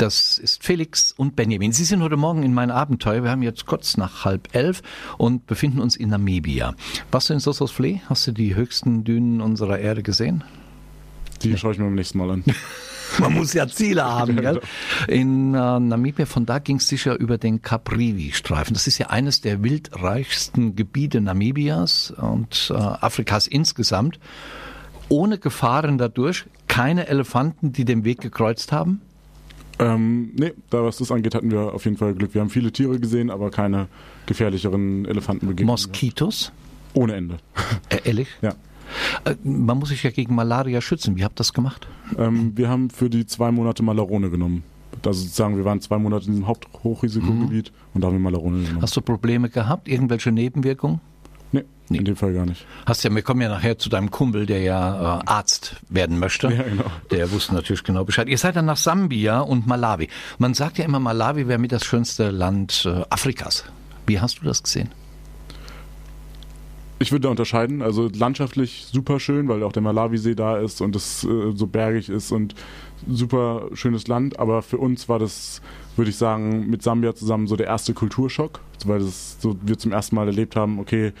Das 0.00 0.38
ist 0.38 0.64
Felix 0.64 1.12
und 1.12 1.36
Benjamin. 1.36 1.72
Sie 1.72 1.84
sind 1.84 2.02
heute 2.02 2.16
Morgen 2.16 2.42
in 2.42 2.54
mein 2.54 2.70
Abenteuer. 2.70 3.22
Wir 3.22 3.30
haben 3.30 3.42
jetzt 3.42 3.66
kurz 3.66 3.98
nach 3.98 4.24
halb 4.24 4.48
elf 4.54 4.82
und 5.18 5.46
befinden 5.46 5.78
uns 5.78 5.94
in 5.94 6.08
Namibia. 6.08 6.74
Warst 7.10 7.28
du 7.28 7.34
in 7.34 7.40
Sossusvlei? 7.40 8.00
Hast 8.08 8.26
du 8.26 8.32
die 8.32 8.54
höchsten 8.54 9.04
Dünen 9.04 9.42
unserer 9.42 9.78
Erde 9.78 10.02
gesehen? 10.02 10.42
Die 11.42 11.56
schaue 11.56 11.72
ich 11.72 11.78
mir 11.78 11.84
beim 11.84 11.94
nächsten 11.94 12.18
Mal 12.18 12.30
an. 12.30 12.44
Man 13.18 13.34
muss 13.34 13.52
ja 13.54 13.66
Ziele 13.66 14.04
haben, 14.04 14.36
gell? 14.36 14.60
In 15.08 15.54
äh, 15.54 15.80
Namibia, 15.80 16.26
von 16.26 16.46
da 16.46 16.58
ging 16.58 16.76
es 16.76 16.88
sicher 16.88 17.18
über 17.18 17.38
den 17.38 17.60
Caprivi-Streifen. 17.60 18.74
Das 18.74 18.86
ist 18.86 18.98
ja 18.98 19.08
eines 19.08 19.40
der 19.40 19.62
wildreichsten 19.62 20.76
Gebiete 20.76 21.20
Namibias 21.20 22.12
und 22.12 22.70
äh, 22.72 22.74
Afrikas 22.74 23.46
insgesamt. 23.46 24.20
Ohne 25.08 25.38
Gefahren 25.38 25.98
dadurch, 25.98 26.44
keine 26.68 27.08
Elefanten, 27.08 27.72
die 27.72 27.84
den 27.84 28.04
Weg 28.04 28.20
gekreuzt 28.20 28.70
haben? 28.70 29.00
Ähm, 29.80 30.32
nee, 30.38 30.52
da 30.68 30.84
was 30.84 30.98
das 30.98 31.10
angeht, 31.10 31.34
hatten 31.34 31.50
wir 31.50 31.72
auf 31.74 31.84
jeden 31.84 31.96
Fall 31.96 32.14
Glück. 32.14 32.34
Wir 32.34 32.42
haben 32.42 32.50
viele 32.50 32.70
Tiere 32.70 33.00
gesehen, 33.00 33.30
aber 33.30 33.50
keine 33.50 33.88
gefährlicheren 34.26 35.06
Elefanten 35.06 35.52
Moskitos? 35.64 36.52
Ohne 36.92 37.14
Ende. 37.14 37.38
Äh, 37.88 37.98
ehrlich? 38.04 38.28
Ja. 38.42 38.54
Äh, 39.24 39.34
man 39.42 39.78
muss 39.78 39.90
sich 39.90 40.02
ja 40.02 40.10
gegen 40.10 40.34
Malaria 40.34 40.80
schützen. 40.80 41.16
Wie 41.16 41.24
habt 41.24 41.34
ihr 41.34 41.42
das 41.42 41.52
gemacht? 41.52 41.86
Ähm, 42.18 42.52
wir 42.56 42.68
haben 42.68 42.90
für 42.90 43.10
die 43.10 43.26
zwei 43.26 43.50
Monate 43.50 43.82
Malarone 43.82 44.30
genommen. 44.30 44.62
Also 45.04 45.22
sozusagen, 45.22 45.56
wir 45.56 45.64
waren 45.64 45.80
zwei 45.80 45.98
Monate 45.98 46.26
in 46.26 46.32
diesem 46.32 46.46
Haupthochrisikogebiet 46.46 47.70
mhm. 47.70 47.76
und 47.94 48.00
da 48.00 48.08
haben 48.08 48.14
wir 48.14 48.20
Malarone 48.20 48.62
genommen. 48.62 48.82
Hast 48.82 48.96
du 48.96 49.00
Probleme 49.00 49.48
gehabt? 49.48 49.88
Irgendwelche 49.88 50.32
Nebenwirkungen? 50.32 51.00
Nee, 51.52 51.64
nee, 51.88 51.98
in 51.98 52.04
dem 52.04 52.16
Fall 52.16 52.32
gar 52.32 52.46
nicht. 52.46 52.64
Hast 52.86 53.02
ja, 53.02 53.14
wir 53.14 53.22
kommen 53.22 53.40
ja 53.40 53.48
nachher 53.48 53.78
zu 53.78 53.88
deinem 53.88 54.10
Kumpel, 54.10 54.46
der 54.46 54.60
ja 54.60 55.18
äh, 55.18 55.22
Arzt 55.26 55.76
werden 55.88 56.18
möchte. 56.18 56.48
Ja, 56.48 56.62
genau. 56.62 56.84
Der 57.10 57.30
wusste 57.32 57.54
natürlich 57.54 57.82
genau 57.82 58.04
Bescheid. 58.04 58.28
Ihr 58.28 58.38
seid 58.38 58.56
dann 58.56 58.66
nach 58.66 58.76
Sambia 58.76 59.40
und 59.40 59.66
Malawi. 59.66 60.08
Man 60.38 60.54
sagt 60.54 60.78
ja 60.78 60.84
immer, 60.84 61.00
Malawi 61.00 61.48
wäre 61.48 61.58
mit 61.58 61.72
das 61.72 61.84
schönste 61.84 62.30
Land 62.30 62.86
äh, 62.86 63.02
Afrikas. 63.10 63.64
Wie 64.06 64.20
hast 64.20 64.40
du 64.40 64.44
das 64.44 64.62
gesehen? 64.62 64.90
Ich 67.02 67.12
würde 67.12 67.22
da 67.22 67.28
unterscheiden. 67.30 67.80
Also 67.80 68.10
landschaftlich 68.14 68.86
super 68.92 69.20
schön, 69.20 69.48
weil 69.48 69.62
auch 69.62 69.72
der 69.72 69.80
Malawisee 69.80 70.34
da 70.34 70.58
ist 70.58 70.82
und 70.82 70.94
es 70.94 71.24
äh, 71.24 71.52
so 71.54 71.66
bergig 71.66 72.10
ist 72.10 72.30
und 72.30 72.54
super 73.08 73.70
schönes 73.72 74.06
Land. 74.06 74.38
Aber 74.38 74.60
für 74.60 74.76
uns 74.76 75.08
war 75.08 75.18
das, 75.18 75.62
würde 75.96 76.10
ich 76.10 76.16
sagen, 76.16 76.68
mit 76.68 76.82
Sambia 76.82 77.14
zusammen 77.14 77.46
so 77.46 77.56
der 77.56 77.68
erste 77.68 77.94
Kulturschock, 77.94 78.60
weil 78.84 78.98
das 78.98 79.40
so 79.40 79.56
wir 79.62 79.78
zum 79.78 79.92
ersten 79.92 80.14
Mal 80.14 80.26
erlebt 80.26 80.56
haben, 80.56 80.78
okay, 80.78 81.14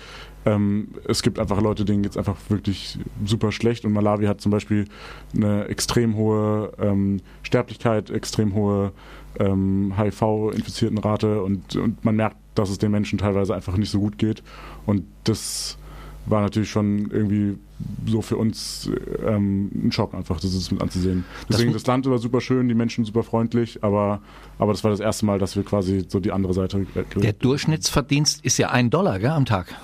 ähm, 0.44 0.88
es 1.06 1.22
gibt 1.22 1.38
einfach 1.38 1.62
Leute, 1.62 1.86
denen 1.86 2.02
geht 2.02 2.12
es 2.12 2.18
einfach 2.18 2.36
wirklich 2.48 2.98
super 3.24 3.50
schlecht 3.50 3.86
und 3.86 3.92
Malawi 3.94 4.26
hat 4.26 4.42
zum 4.42 4.52
Beispiel 4.52 4.86
eine 5.34 5.66
extrem 5.66 6.14
hohe 6.14 6.72
ähm, 6.78 7.20
Sterblichkeit, 7.42 8.10
extrem 8.10 8.54
hohe 8.54 8.92
ähm, 9.38 9.94
HIV-infizierten 9.96 10.98
Rate 10.98 11.42
und, 11.42 11.76
und 11.76 12.04
man 12.04 12.16
merkt, 12.16 12.36
dass 12.54 12.70
es 12.70 12.78
den 12.78 12.90
Menschen 12.90 13.18
teilweise 13.18 13.54
einfach 13.54 13.76
nicht 13.76 13.90
so 13.90 14.00
gut 14.00 14.18
geht 14.18 14.42
und 14.90 15.04
das 15.24 15.78
war 16.26 16.42
natürlich 16.42 16.70
schon 16.70 17.10
irgendwie 17.10 17.58
so 18.06 18.20
für 18.22 18.36
uns 18.36 18.90
ähm, 19.26 19.70
ein 19.86 19.92
Schock 19.92 20.14
einfach, 20.14 20.38
das 20.40 20.54
ist 20.54 20.70
mit 20.70 20.82
anzusehen. 20.82 21.24
Deswegen 21.48 21.72
das, 21.72 21.82
das 21.82 21.86
Land 21.86 22.06
war 22.06 22.18
super 22.18 22.40
schön, 22.40 22.68
die 22.68 22.74
Menschen 22.74 23.04
super 23.04 23.22
freundlich, 23.22 23.82
aber, 23.82 24.20
aber 24.58 24.72
das 24.72 24.84
war 24.84 24.90
das 24.90 25.00
erste 25.00 25.26
Mal, 25.26 25.38
dass 25.38 25.56
wir 25.56 25.62
quasi 25.64 26.04
so 26.06 26.20
die 26.20 26.32
andere 26.32 26.52
Seite. 26.52 26.86
Der 27.16 27.32
Durchschnittsverdienst 27.32 28.44
ist 28.44 28.58
ja 28.58 28.70
ein 28.70 28.90
Dollar 28.90 29.18
gell, 29.18 29.30
am 29.30 29.46
Tag. 29.46 29.74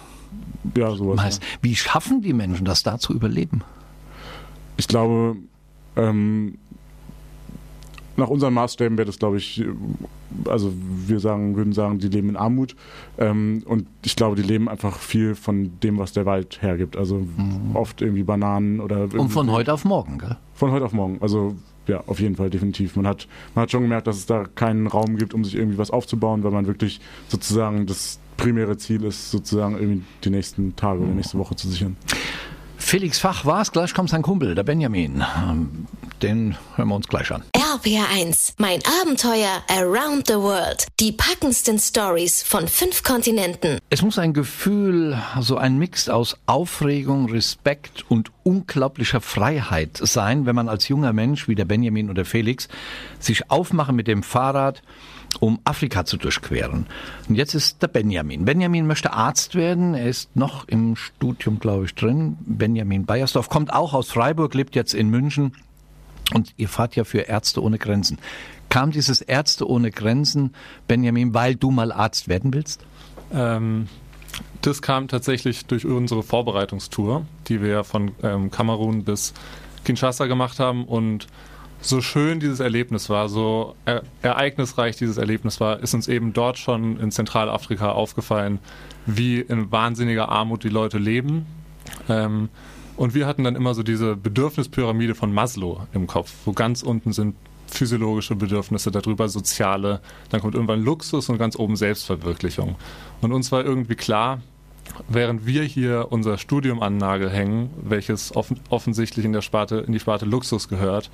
Ja, 0.76 0.94
sowas. 0.94 1.20
Heißt, 1.20 1.42
ja. 1.42 1.48
Wie 1.62 1.76
schaffen 1.76 2.20
die 2.20 2.32
Menschen 2.32 2.64
das 2.64 2.82
da 2.82 2.98
zu 2.98 3.14
überleben? 3.14 3.62
Ich 4.76 4.88
glaube, 4.88 5.36
ähm, 5.96 6.58
nach 8.16 8.28
unseren 8.28 8.54
Maßstäben 8.54 8.96
wäre 8.98 9.06
das, 9.06 9.18
glaube 9.18 9.36
ich, 9.36 9.64
also 10.46 10.72
wir 11.06 11.20
sagen, 11.20 11.56
würden 11.56 11.72
sagen, 11.72 11.98
die 11.98 12.08
leben 12.08 12.30
in 12.30 12.36
Armut. 12.36 12.76
Ähm, 13.18 13.62
und 13.66 13.86
ich 14.04 14.16
glaube, 14.16 14.36
die 14.36 14.42
leben 14.42 14.68
einfach 14.68 14.98
viel 14.98 15.34
von 15.34 15.72
dem, 15.82 15.98
was 15.98 16.12
der 16.12 16.26
Wald 16.26 16.62
hergibt. 16.62 16.96
Also 16.96 17.18
mhm. 17.18 17.74
oft 17.74 18.00
irgendwie 18.00 18.22
Bananen 18.22 18.80
oder. 18.80 19.08
Und 19.14 19.30
von 19.30 19.50
heute 19.50 19.72
auf 19.72 19.84
morgen, 19.84 20.18
gell? 20.18 20.36
Von 20.54 20.70
heute 20.70 20.84
auf 20.84 20.92
morgen. 20.92 21.18
Also 21.20 21.54
ja, 21.86 22.02
auf 22.06 22.20
jeden 22.20 22.36
Fall, 22.36 22.50
definitiv. 22.50 22.96
Man 22.96 23.06
hat, 23.06 23.28
man 23.54 23.62
hat 23.62 23.70
schon 23.70 23.82
gemerkt, 23.82 24.06
dass 24.06 24.16
es 24.16 24.26
da 24.26 24.44
keinen 24.54 24.86
Raum 24.86 25.16
gibt, 25.16 25.34
um 25.34 25.44
sich 25.44 25.54
irgendwie 25.54 25.78
was 25.78 25.90
aufzubauen, 25.90 26.42
weil 26.42 26.50
man 26.50 26.66
wirklich 26.66 27.00
sozusagen 27.28 27.86
das 27.86 28.18
primäre 28.36 28.76
Ziel 28.76 29.04
ist, 29.04 29.30
sozusagen 29.30 29.76
irgendwie 29.76 30.02
die 30.24 30.30
nächsten 30.30 30.74
Tage 30.76 31.00
oder 31.00 31.12
nächste 31.12 31.38
Woche 31.38 31.54
zu 31.54 31.68
sichern. 31.68 31.96
Felix 32.76 33.18
Fach 33.18 33.44
war 33.44 33.62
es, 33.62 33.72
gleich 33.72 33.94
kommt 33.94 34.10
sein 34.10 34.22
Kumpel, 34.22 34.54
der 34.54 34.62
Benjamin. 34.62 35.24
Den 36.22 36.56
hören 36.76 36.88
wir 36.88 36.94
uns 36.94 37.08
gleich 37.08 37.30
an. 37.30 37.42
RPR1, 37.54 38.54
mein 38.58 38.80
Abenteuer 39.02 39.62
Around 39.68 40.28
the 40.28 40.34
World. 40.34 40.86
Die 40.98 41.12
packendsten 41.12 41.78
Stories 41.78 42.42
von 42.42 42.68
fünf 42.68 43.02
Kontinenten. 43.02 43.78
Es 43.90 44.00
muss 44.00 44.18
ein 44.18 44.32
Gefühl, 44.32 45.20
so 45.40 45.58
ein 45.58 45.78
Mix 45.78 46.08
aus 46.08 46.38
Aufregung, 46.46 47.28
Respekt 47.30 48.04
und 48.08 48.30
unglaublicher 48.44 49.20
Freiheit 49.20 49.98
sein, 50.02 50.46
wenn 50.46 50.56
man 50.56 50.68
als 50.68 50.88
junger 50.88 51.12
Mensch 51.12 51.48
wie 51.48 51.54
der 51.54 51.66
Benjamin 51.66 52.08
oder 52.08 52.24
Felix 52.24 52.68
sich 53.18 53.50
aufmachen 53.50 53.94
mit 53.94 54.06
dem 54.06 54.22
Fahrrad 54.22 54.82
um 55.40 55.60
Afrika 55.64 56.06
zu 56.06 56.16
durchqueren. 56.16 56.86
Und 57.28 57.34
jetzt 57.34 57.54
ist 57.54 57.82
der 57.82 57.88
Benjamin. 57.88 58.46
Benjamin 58.46 58.86
möchte 58.86 59.12
Arzt 59.12 59.54
werden. 59.54 59.94
Er 59.94 60.08
ist 60.08 60.34
noch 60.34 60.66
im 60.68 60.96
Studium, 60.96 61.58
glaube 61.58 61.84
ich, 61.84 61.94
drin. 61.94 62.38
Benjamin 62.40 63.04
Beiersdorf 63.04 63.50
kommt 63.50 63.72
auch 63.72 63.92
aus 63.92 64.10
Freiburg, 64.10 64.54
lebt 64.54 64.74
jetzt 64.74 64.94
in 64.94 65.10
München. 65.10 65.52
Und 66.34 66.54
ihr 66.56 66.68
fahrt 66.68 66.96
ja 66.96 67.04
für 67.04 67.20
Ärzte 67.20 67.62
ohne 67.62 67.78
Grenzen. 67.78 68.18
Kam 68.68 68.90
dieses 68.90 69.20
Ärzte 69.20 69.68
ohne 69.68 69.90
Grenzen, 69.90 70.54
Benjamin, 70.88 71.34
weil 71.34 71.54
du 71.54 71.70
mal 71.70 71.92
Arzt 71.92 72.28
werden 72.28 72.52
willst? 72.52 72.84
Ähm, 73.32 73.88
das 74.60 74.82
kam 74.82 75.08
tatsächlich 75.08 75.66
durch 75.66 75.86
unsere 75.86 76.22
Vorbereitungstour, 76.22 77.24
die 77.48 77.62
wir 77.62 77.84
von 77.84 78.12
ähm, 78.22 78.50
Kamerun 78.50 79.04
bis 79.04 79.34
Kinshasa 79.84 80.26
gemacht 80.26 80.58
haben 80.58 80.84
und 80.84 81.28
so 81.80 82.00
schön 82.00 82.40
dieses 82.40 82.60
Erlebnis 82.60 83.08
war, 83.08 83.28
so 83.28 83.76
er 83.84 84.02
ereignisreich 84.22 84.96
dieses 84.96 85.18
Erlebnis 85.18 85.60
war, 85.60 85.80
ist 85.80 85.94
uns 85.94 86.08
eben 86.08 86.32
dort 86.32 86.58
schon 86.58 86.98
in 86.98 87.12
Zentralafrika 87.12 87.92
aufgefallen, 87.92 88.58
wie 89.04 89.40
in 89.40 89.70
wahnsinniger 89.70 90.28
Armut 90.28 90.64
die 90.64 90.68
Leute 90.68 90.98
leben. 90.98 91.46
Ähm, 92.08 92.48
und 92.96 93.14
wir 93.14 93.26
hatten 93.26 93.44
dann 93.44 93.56
immer 93.56 93.74
so 93.74 93.82
diese 93.82 94.16
Bedürfnispyramide 94.16 95.14
von 95.14 95.32
Maslow 95.32 95.86
im 95.92 96.06
Kopf, 96.06 96.32
wo 96.44 96.52
ganz 96.52 96.82
unten 96.82 97.12
sind 97.12 97.34
physiologische 97.68 98.36
Bedürfnisse, 98.36 98.90
darüber 98.90 99.28
soziale, 99.28 100.00
dann 100.30 100.40
kommt 100.40 100.54
irgendwann 100.54 100.84
Luxus 100.84 101.28
und 101.28 101.38
ganz 101.38 101.56
oben 101.56 101.76
Selbstverwirklichung. 101.76 102.76
Und 103.20 103.32
uns 103.32 103.50
war 103.52 103.64
irgendwie 103.64 103.96
klar, 103.96 104.40
während 105.08 105.46
wir 105.46 105.62
hier 105.64 106.06
unser 106.10 106.38
Studium 106.38 106.82
an 106.82 106.96
Nagel 106.96 107.30
hängen, 107.30 107.70
welches 107.82 108.34
offen 108.34 108.60
offensichtlich 108.70 109.24
in, 109.24 109.32
der 109.32 109.42
Sparte, 109.42 109.78
in 109.78 109.92
die 109.92 110.00
Sparte 110.00 110.26
Luxus 110.26 110.68
gehört, 110.68 111.10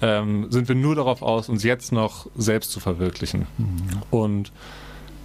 ähm, 0.00 0.46
sind 0.50 0.68
wir 0.68 0.76
nur 0.76 0.94
darauf 0.94 1.22
aus, 1.22 1.48
uns 1.48 1.64
jetzt 1.64 1.92
noch 1.92 2.28
selbst 2.36 2.70
zu 2.70 2.78
verwirklichen. 2.78 3.46
Mhm. 3.58 3.76
Und 4.10 4.52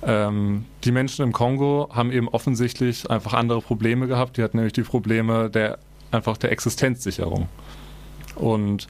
ähm, 0.01 0.65
die 0.83 0.91
Menschen 0.91 1.23
im 1.23 1.31
Kongo 1.31 1.89
haben 1.93 2.11
eben 2.11 2.27
offensichtlich 2.27 3.09
einfach 3.09 3.33
andere 3.33 3.61
Probleme 3.61 4.07
gehabt. 4.07 4.37
Die 4.37 4.43
hatten 4.43 4.57
nämlich 4.57 4.73
die 4.73 4.81
Probleme 4.81 5.49
der 5.49 5.77
einfach 6.13 6.37
der 6.37 6.51
Existenzsicherung. 6.51 7.47
Und 8.35 8.87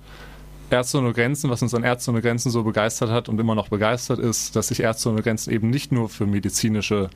Ärzte 0.69 0.97
ohne 0.97 1.13
Grenzen, 1.13 1.49
was 1.49 1.61
uns 1.61 1.73
an 1.73 1.83
Ärzte 1.83 2.11
ohne 2.11 2.21
Grenzen 2.21 2.49
so 2.49 2.63
begeistert 2.63 3.09
hat 3.11 3.29
und 3.29 3.39
immer 3.39 3.55
noch 3.55 3.69
begeistert 3.69 4.19
ist, 4.19 4.55
dass 4.55 4.69
sich 4.69 4.81
Ärzte 4.81 5.09
ohne 5.09 5.21
Grenzen 5.21 5.51
eben 5.51 5.69
nicht 5.69 5.91
nur 5.91 6.09
für 6.09 6.25
medizinische 6.25 7.09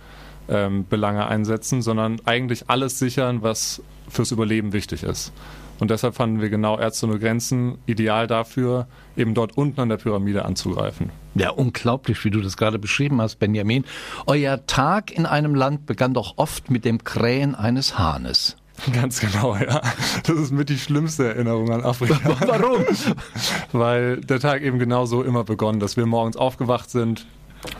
ähm, 0.47 0.85
Belange 0.87 1.27
einsetzen, 1.27 1.81
sondern 1.81 2.21
eigentlich 2.25 2.69
alles 2.69 2.99
sichern, 2.99 3.41
was 3.41 3.81
fürs 4.09 4.31
Überleben 4.31 4.73
wichtig 4.73 5.03
ist. 5.03 5.33
Und 5.79 5.91
deshalb 5.91 6.15
fanden 6.15 6.41
wir 6.41 6.49
genau 6.49 6.79
Ärzte 6.79 7.05
ohne 7.05 7.19
Grenzen 7.19 7.77
ideal 7.85 8.25
dafür, 8.27 8.87
eben 9.15 9.33
dort 9.33 9.57
unten 9.57 9.79
an 9.79 9.89
der 9.89 9.97
Pyramide 9.97 10.43
anzugreifen. 10.43 11.11
Ja, 11.35 11.51
unglaublich, 11.51 12.23
wie 12.25 12.31
du 12.31 12.41
das 12.41 12.57
gerade 12.57 12.79
beschrieben 12.79 13.21
hast, 13.21 13.37
Benjamin. 13.37 13.85
Euer 14.25 14.65
Tag 14.65 15.11
in 15.11 15.25
einem 15.25 15.53
Land 15.53 15.85
begann 15.85 16.13
doch 16.13 16.33
oft 16.37 16.71
mit 16.71 16.83
dem 16.83 17.03
Krähen 17.03 17.53
eines 17.53 17.99
Hahnes. 17.99 18.57
Ganz 18.93 19.19
genau, 19.19 19.55
ja. 19.55 19.81
Das 20.23 20.37
ist 20.37 20.51
mit 20.51 20.69
die 20.69 20.77
schlimmste 20.77 21.29
Erinnerung 21.29 21.71
an 21.71 21.83
Afrika. 21.83 22.19
Warum? 22.47 22.85
Weil 23.71 24.17
der 24.21 24.39
Tag 24.39 24.61
eben 24.61 24.79
genau 24.79 25.05
so 25.05 25.23
immer 25.23 25.43
begonnen, 25.43 25.79
dass 25.79 25.97
wir 25.97 26.05
morgens 26.05 26.37
aufgewacht 26.37 26.89
sind. 26.89 27.25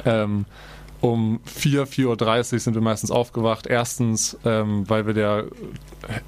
Ähm, 0.06 0.46
um 1.00 1.40
4, 1.46 1.88
4.30 1.88 2.54
Uhr 2.54 2.60
sind 2.60 2.74
wir 2.74 2.82
meistens 2.82 3.12
aufgewacht. 3.12 3.68
Erstens, 3.68 4.36
ähm, 4.46 4.90
weil 4.90 5.06
wir 5.06 5.14
der 5.14 5.46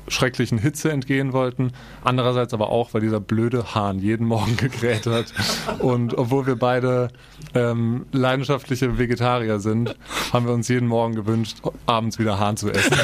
schrecklichen 0.08 0.60
Hitze 0.60 0.92
entgehen 0.92 1.34
wollten. 1.34 1.72
Andererseits 2.04 2.54
aber 2.54 2.70
auch, 2.70 2.94
weil 2.94 3.02
dieser 3.02 3.20
blöde 3.20 3.74
Hahn 3.74 3.98
jeden 4.00 4.28
Morgen 4.28 4.58
gekräht 4.58 5.08
hat. 5.08 5.34
Und 5.80 6.18
obwohl 6.18 6.46
wir 6.46 6.56
beide 6.56 7.10
ähm, 7.56 8.06
leidenschaftliche 8.12 9.00
Vegetarier 9.00 9.60
sind, 9.60 9.96
haben 10.32 10.46
wir 10.46 10.54
uns 10.54 10.68
jeden 10.68 10.88
Morgen 10.88 11.16
gewünscht, 11.16 11.58
abends 11.88 12.20
wieder 12.20 12.40
Hahn 12.40 12.56
zu 12.56 12.70
essen. 12.70 12.96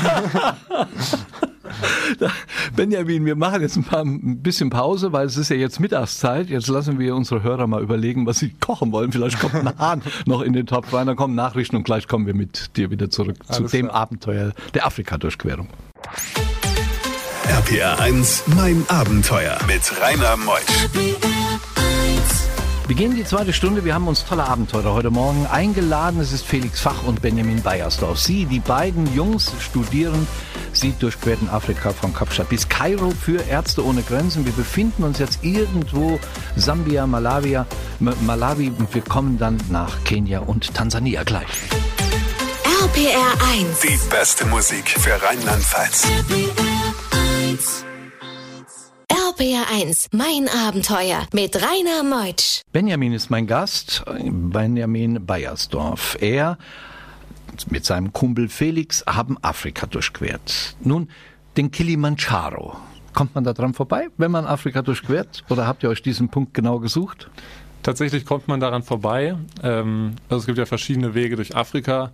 Benjamin, 2.76 3.26
wir 3.26 3.36
machen 3.36 3.62
jetzt 3.62 3.76
ein, 3.76 3.84
paar, 3.84 4.04
ein 4.04 4.42
bisschen 4.42 4.70
Pause, 4.70 5.14
weil 5.14 5.28
es 5.28 5.38
ist 5.38 5.50
ja 5.50 5.56
jetzt 5.56 5.80
Mittagszeit. 5.80 6.50
Jetzt 6.50 6.68
lassen 6.68 7.00
wir 7.00 7.16
unsere 7.16 7.44
Hörer 7.44 7.68
mal 7.68 7.82
überlegen, 7.82 8.26
was 8.26 8.40
sie 8.40 8.54
kochen 8.60 8.92
wollen. 8.92 9.12
Vielleicht 9.12 9.40
kommt 9.40 9.56
ein 9.56 9.78
Hahn 9.78 10.02
noch 10.26 10.42
in 10.42 10.54
den 10.54 10.66
Topf 10.66 10.94
rein, 10.94 11.08
dann 11.08 11.16
kommen 11.16 11.36
Nachrichten 11.36 11.76
und 11.76 11.84
gleich 11.84 12.08
kommen 12.08 12.26
wir 12.28 12.34
mit 12.34 12.76
dir 12.78 12.92
wieder 12.92 13.10
zurück 13.10 13.38
Alles 13.48 13.72
zu 13.72 13.78
dem 13.78 13.88
klar. 13.88 14.02
Abenteuer 14.02 14.54
der 14.74 14.86
Afrika-Durchquerung. 14.86 15.68
RPR 17.48 18.00
1, 18.00 18.44
mein 18.56 18.86
Abenteuer 18.90 19.58
mit 19.68 19.82
Rainer 20.02 20.36
Meusch. 20.38 21.25
In 22.88 23.16
die 23.16 23.24
zweite 23.24 23.52
Stunde. 23.52 23.84
Wir 23.84 23.94
haben 23.94 24.08
uns 24.08 24.26
tolle 24.26 24.46
Abenteurer 24.46 24.94
heute 24.94 25.10
Morgen 25.10 25.46
eingeladen. 25.48 26.20
Es 26.22 26.32
ist 26.32 26.46
Felix 26.46 26.80
Fach 26.80 27.04
und 27.04 27.22
Benjamin 27.22 27.62
Beiersdorf. 27.62 28.20
Sie, 28.20 28.46
die 28.46 28.60
beiden 28.60 29.14
Jungs, 29.14 29.52
studieren. 29.60 30.28
Sie 30.72 30.94
durchquerten 30.98 31.50
Afrika 31.50 31.92
von 31.92 32.14
Kapstadt 32.14 32.50
bis 32.50 32.70
Kairo 32.70 33.12
für 33.12 33.42
Ärzte 33.42 33.86
ohne 33.86 34.02
Grenzen. 34.02 34.46
Wir 34.46 34.54
befinden 34.54 35.04
uns 35.04 35.20
jetzt 35.20 35.40
irgendwo 35.44 36.20
Sambia, 36.56 37.06
Malawi, 37.06 37.60
Malawi 38.00 38.72
und 38.78 38.94
wir 38.96 39.02
kommen 39.02 39.38
dann 39.38 39.58
nach 39.70 40.04
Kenia 40.04 40.40
und 40.40 40.74
Tansania 40.74 41.24
gleich. 41.24 41.48
RPR 42.84 43.46
1. 43.60 43.80
Die 43.82 44.00
beste 44.10 44.46
Musik 44.46 44.90
für 44.90 45.22
Rheinland-Pfalz. 45.22 46.08
RPR 49.38 49.66
1. 49.70 50.10
Mein 50.14 50.48
Abenteuer 50.48 51.28
mit 51.34 51.56
Rainer 51.58 52.04
Meutsch. 52.04 52.62
Benjamin 52.72 53.12
ist 53.12 53.30
mein 53.30 53.48
Gast, 53.48 54.06
Benjamin 54.24 55.26
Beiersdorf. 55.26 56.18
Er 56.22 56.58
mit 57.70 57.84
seinem 57.84 58.14
Kumpel 58.14 58.48
Felix 58.48 59.04
haben 59.06 59.38
Afrika 59.42 59.88
durchquert. 59.88 60.78
Nun, 60.82 61.10
den 61.58 61.70
Kilimanjaro. 61.70 62.78
Kommt 63.14 63.36
man 63.36 63.44
da 63.44 63.52
dran 63.52 63.74
vorbei, 63.74 64.08
wenn 64.18 64.32
man 64.32 64.46
Afrika 64.46 64.82
durchquert? 64.82 65.44
Oder 65.50 65.68
habt 65.68 65.84
ihr 65.84 65.90
euch 65.90 66.02
diesen 66.02 66.30
Punkt 66.30 66.54
genau 66.54 66.80
gesucht? 66.80 67.30
Tatsächlich 67.84 68.26
kommt 68.26 68.48
man 68.48 68.62
daran 68.62 68.84
vorbei. 68.84 69.36
Ähm, 69.62 70.16
also 70.30 70.42
es 70.42 70.46
gibt 70.46 70.60
ja 70.60 70.66
verschiedene 70.66 71.14
Wege 71.14 71.36
durch 71.36 71.58
Afrika. 71.58 72.12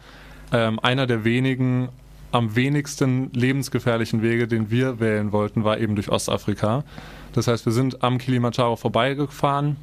Ähm, 0.51 0.79
einer 0.79 1.05
der 1.05 1.23
wenigen, 1.23 1.89
am 2.31 2.55
wenigsten 2.55 3.31
lebensgefährlichen 3.33 4.21
Wege, 4.21 4.47
den 4.47 4.71
wir 4.71 4.99
wählen 4.99 5.31
wollten, 5.31 5.63
war 5.63 5.79
eben 5.79 5.95
durch 5.95 6.09
Ostafrika. 6.09 6.83
Das 7.33 7.47
heißt, 7.47 7.65
wir 7.65 7.73
sind 7.73 8.03
am 8.03 8.17
Kilimanjaro 8.17 8.75
vorbeigefahren, 8.75 9.77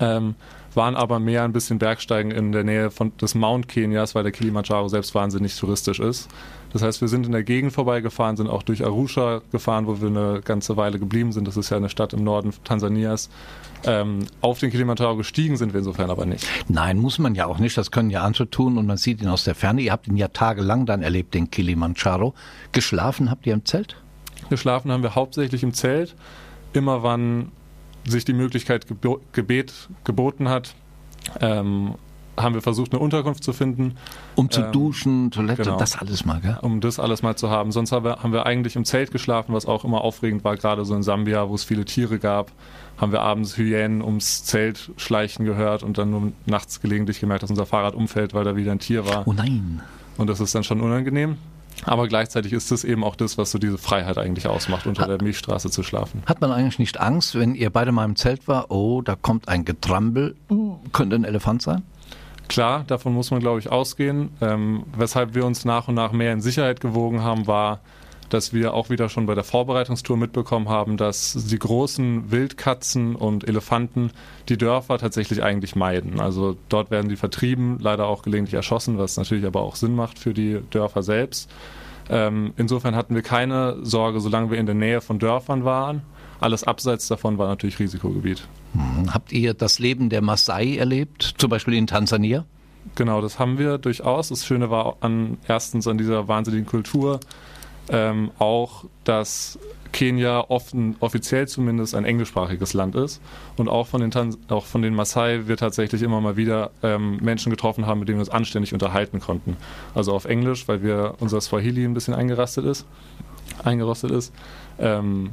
ähm, 0.00 0.34
waren 0.74 0.94
aber 0.94 1.18
mehr 1.18 1.42
ein 1.42 1.52
bisschen 1.52 1.78
Bergsteigen 1.78 2.30
in 2.30 2.52
der 2.52 2.62
Nähe 2.62 2.90
von, 2.90 3.16
des 3.16 3.34
Mount 3.34 3.66
Kenias, 3.66 4.14
weil 4.14 4.22
der 4.22 4.32
Kilimanjaro 4.32 4.88
selbst 4.88 5.14
wahnsinnig 5.14 5.56
touristisch 5.56 6.00
ist. 6.00 6.28
Das 6.72 6.82
heißt, 6.82 7.00
wir 7.00 7.08
sind 7.08 7.24
in 7.24 7.32
der 7.32 7.42
Gegend 7.42 7.72
vorbeigefahren, 7.72 8.36
sind 8.36 8.48
auch 8.48 8.62
durch 8.62 8.84
Arusha 8.84 9.40
gefahren, 9.50 9.86
wo 9.86 10.00
wir 10.00 10.08
eine 10.08 10.42
ganze 10.44 10.76
Weile 10.76 10.98
geblieben 10.98 11.32
sind. 11.32 11.48
Das 11.48 11.56
ist 11.56 11.70
ja 11.70 11.78
eine 11.78 11.88
Stadt 11.88 12.12
im 12.12 12.22
Norden 12.22 12.52
Tansanias. 12.64 13.30
Ähm, 13.84 14.26
auf 14.42 14.58
den 14.58 14.70
Kilimanjaro 14.70 15.16
gestiegen 15.16 15.56
sind 15.56 15.72
wir 15.72 15.78
insofern 15.78 16.10
aber 16.10 16.26
nicht. 16.26 16.46
Nein, 16.68 16.98
muss 16.98 17.18
man 17.18 17.34
ja 17.34 17.46
auch 17.46 17.58
nicht. 17.58 17.78
Das 17.78 17.90
können 17.90 18.10
ja 18.10 18.22
andere 18.22 18.50
tun 18.50 18.76
und 18.76 18.86
man 18.86 18.98
sieht 18.98 19.22
ihn 19.22 19.28
aus 19.28 19.44
der 19.44 19.54
Ferne. 19.54 19.80
Ihr 19.80 19.92
habt 19.92 20.06
ihn 20.08 20.16
ja 20.16 20.28
tagelang 20.28 20.84
dann 20.84 21.02
erlebt, 21.02 21.34
den 21.34 21.50
Kilimanjaro. 21.50 22.34
Geschlafen 22.72 23.30
habt 23.30 23.46
ihr 23.46 23.54
im 23.54 23.64
Zelt? 23.64 23.96
Geschlafen 24.50 24.92
haben 24.92 25.02
wir 25.02 25.14
hauptsächlich 25.14 25.62
im 25.62 25.72
Zelt. 25.72 26.14
Immer 26.72 27.02
wann 27.02 27.52
sich 28.06 28.24
die 28.24 28.32
Möglichkeit 28.32 28.86
gebo 28.86 29.20
gebet, 29.32 29.88
geboten 30.04 30.48
hat, 30.48 30.74
ähm, 31.40 31.94
haben 32.36 32.54
wir 32.54 32.62
versucht, 32.62 32.92
eine 32.92 33.00
Unterkunft 33.00 33.42
zu 33.42 33.52
finden, 33.52 33.96
Um 34.34 34.50
zu 34.50 34.60
Ähm, 34.60 34.72
duschen, 34.72 35.30
Toilette, 35.30 35.62
genau. 35.62 35.78
das 35.78 35.96
alles 35.96 36.24
mal, 36.26 36.40
gell? 36.40 36.58
um 36.60 36.80
das 36.80 37.00
alles 37.00 37.22
mal 37.22 37.34
zu 37.36 37.48
haben. 37.50 37.72
Sonst 37.72 37.92
haben 37.92 38.04
wir, 38.04 38.22
haben 38.22 38.32
wir 38.32 38.44
eigentlich 38.44 38.76
im 38.76 38.84
Zelt 38.84 39.10
geschlafen, 39.10 39.54
was 39.54 39.66
auch 39.66 39.84
immer 39.84 40.02
aufregend 40.02 40.44
war, 40.44 40.56
gerade 40.56 40.84
so 40.84 40.94
in 40.94 41.02
Sambia, 41.02 41.48
wo 41.48 41.54
es 41.54 41.64
viele 41.64 41.84
Tiere 41.84 42.18
gab. 42.18 42.52
Haben 42.98 43.12
wir 43.12 43.22
abends 43.22 43.56
Hyänen 43.56 44.02
ums 44.02 44.44
Zelt 44.44 44.90
schleichen 44.96 45.44
gehört 45.44 45.82
und 45.82 45.98
dann 45.98 46.10
nur 46.10 46.32
nachts 46.44 46.80
gelegentlich 46.80 47.20
gemerkt, 47.20 47.42
dass 47.42 47.50
unser 47.50 47.66
Fahrrad 47.66 47.94
umfällt, 47.94 48.34
weil 48.34 48.44
da 48.44 48.54
wieder 48.56 48.72
ein 48.72 48.78
Tier 48.80 49.06
war. 49.06 49.26
Oh 49.26 49.32
nein. 49.32 49.80
Und 50.18 50.28
das 50.28 50.40
ist 50.40 50.54
dann 50.54 50.64
schon 50.64 50.80
unangenehm. 50.80 51.36
Aber 51.84 52.08
gleichzeitig 52.08 52.52
ist 52.52 52.70
das 52.70 52.84
eben 52.84 53.04
auch 53.04 53.16
das, 53.16 53.38
was 53.38 53.50
so 53.50 53.58
diese 53.58 53.78
Freiheit 53.78 54.18
eigentlich 54.18 54.46
ausmacht, 54.46 54.86
unter 54.86 55.06
der 55.06 55.22
Milchstraße 55.22 55.70
zu 55.70 55.82
schlafen. 55.82 56.22
Hat 56.26 56.40
man 56.40 56.50
eigentlich 56.50 56.78
nicht 56.78 56.98
Angst, 57.00 57.38
wenn 57.38 57.54
ihr 57.54 57.70
beide 57.70 57.92
mal 57.92 58.04
im 58.04 58.16
Zelt 58.16 58.48
war, 58.48 58.70
oh, 58.70 59.02
da 59.02 59.14
kommt 59.14 59.48
ein 59.48 59.64
Getrampel, 59.64 60.36
uh, 60.50 60.76
könnte 60.92 61.16
ein 61.16 61.24
Elefant 61.24 61.62
sein? 61.62 61.82
Klar, 62.48 62.84
davon 62.86 63.12
muss 63.12 63.30
man, 63.30 63.40
glaube 63.40 63.58
ich, 63.58 63.70
ausgehen. 63.70 64.30
Ähm, 64.40 64.84
weshalb 64.96 65.34
wir 65.34 65.44
uns 65.44 65.64
nach 65.64 65.88
und 65.88 65.94
nach 65.94 66.12
mehr 66.12 66.32
in 66.32 66.40
Sicherheit 66.40 66.80
gewogen 66.80 67.22
haben, 67.22 67.46
war, 67.46 67.80
dass 68.28 68.52
wir 68.52 68.74
auch 68.74 68.90
wieder 68.90 69.08
schon 69.08 69.26
bei 69.26 69.34
der 69.34 69.44
Vorbereitungstour 69.44 70.16
mitbekommen 70.16 70.68
haben, 70.68 70.96
dass 70.96 71.32
die 71.32 71.58
großen 71.58 72.30
Wildkatzen 72.30 73.16
und 73.16 73.46
Elefanten 73.46 74.10
die 74.48 74.56
Dörfer 74.58 74.98
tatsächlich 74.98 75.42
eigentlich 75.42 75.76
meiden. 75.76 76.20
Also 76.20 76.56
dort 76.68 76.90
werden 76.90 77.08
die 77.08 77.16
vertrieben, 77.16 77.78
leider 77.80 78.06
auch 78.06 78.22
gelegentlich 78.22 78.54
erschossen, 78.54 78.98
was 78.98 79.16
natürlich 79.16 79.44
aber 79.44 79.62
auch 79.62 79.76
Sinn 79.76 79.94
macht 79.94 80.18
für 80.18 80.34
die 80.34 80.60
Dörfer 80.70 81.02
selbst. 81.02 81.50
Ähm, 82.08 82.52
insofern 82.56 82.94
hatten 82.94 83.14
wir 83.14 83.22
keine 83.22 83.78
Sorge, 83.82 84.20
solange 84.20 84.50
wir 84.50 84.58
in 84.58 84.66
der 84.66 84.74
Nähe 84.74 85.00
von 85.00 85.18
Dörfern 85.18 85.64
waren. 85.64 86.02
Alles 86.38 86.64
abseits 86.64 87.08
davon 87.08 87.38
war 87.38 87.48
natürlich 87.48 87.78
Risikogebiet. 87.78 88.46
Hm, 88.74 89.12
Habt 89.12 89.32
ihr 89.32 89.54
das 89.54 89.78
Leben 89.78 90.10
der 90.10 90.22
Maasai 90.22 90.76
erlebt, 90.76 91.34
zum 91.38 91.50
Beispiel 91.50 91.74
in 91.74 91.86
Tansania? 91.86 92.44
Genau, 92.94 93.20
das 93.20 93.38
haben 93.38 93.58
wir 93.58 93.78
durchaus. 93.78 94.28
Das 94.28 94.46
Schöne 94.46 94.70
war 94.70 94.96
an 95.00 95.38
erstens 95.48 95.88
an 95.88 95.98
dieser 95.98 96.28
wahnsinnigen 96.28 96.66
Kultur 96.66 97.20
ähm, 97.90 98.30
auch, 98.38 98.84
dass 99.04 99.58
Kenia 99.92 100.44
offen, 100.48 100.96
offiziell 101.00 101.48
zumindest 101.48 101.94
ein 101.94 102.04
englischsprachiges 102.04 102.74
Land 102.74 102.94
ist 102.94 103.20
und 103.56 103.68
auch 103.68 103.86
von 103.86 104.00
den, 104.00 104.10
Tans 104.10 104.38
auch 104.48 104.66
von 104.66 104.82
den 104.82 104.94
Maasai 104.94 105.46
wir 105.46 105.56
tatsächlich 105.56 106.02
immer 106.02 106.20
mal 106.20 106.36
wieder 106.36 106.70
ähm, 106.82 107.16
Menschen 107.22 107.50
getroffen 107.50 107.86
haben, 107.86 108.00
mit 108.00 108.08
denen 108.08 108.18
wir 108.18 108.22
uns 108.22 108.28
anständig 108.28 108.72
unterhalten 108.72 109.20
konnten. 109.20 109.56
Also 109.94 110.12
auf 110.12 110.26
Englisch, 110.26 110.68
weil 110.68 110.82
wir 110.82 111.14
unser 111.20 111.40
Swahili 111.40 111.84
ein 111.84 111.94
bisschen 111.94 112.14
eingerastet 112.14 112.66
ist, 112.66 112.84
eingerostet 113.64 114.10
ist. 114.10 114.34
Ähm, 114.78 115.30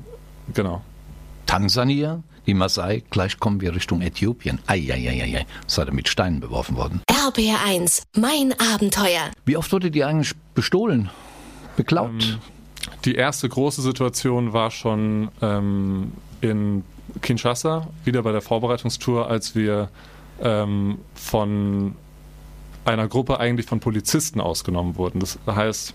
genau. 0.53 0.81
Tansania, 1.45 2.23
die 2.47 2.53
Maasai, 2.53 3.03
gleich 3.09 3.39
kommen 3.39 3.59
wir 3.61 3.75
Richtung 3.75 4.01
Äthiopien. 4.01 4.59
Eieieiei, 4.67 5.45
seid 5.67 5.87
ihr 5.87 5.93
mit 5.93 6.07
Steinen 6.07 6.39
beworfen 6.39 6.77
worden. 6.77 7.01
RPR 7.09 7.59
1. 7.65 8.03
Mein 8.15 8.53
Abenteuer. 8.73 9.31
Wie 9.45 9.57
oft 9.57 9.71
wurdet 9.71 9.95
ihr 9.95 10.07
eigentlich 10.07 10.33
bestohlen, 10.55 11.09
beklaut? 11.75 12.09
Ähm, 12.09 12.39
Die 13.05 13.15
erste 13.15 13.47
große 13.49 13.81
Situation 13.81 14.53
war 14.53 14.71
schon 14.71 15.29
ähm, 15.41 16.13
in 16.41 16.83
Kinshasa, 17.21 17.87
wieder 18.05 18.23
bei 18.23 18.31
der 18.31 18.41
Vorbereitungstour, 18.41 19.29
als 19.29 19.55
wir 19.55 19.89
ähm, 20.41 20.99
von 21.13 21.95
einer 22.85 23.07
Gruppe 23.07 23.39
eigentlich 23.39 23.65
von 23.65 23.79
Polizisten 23.79 24.41
ausgenommen 24.41 24.97
wurden. 24.97 25.19
Das 25.19 25.39
heißt, 25.45 25.93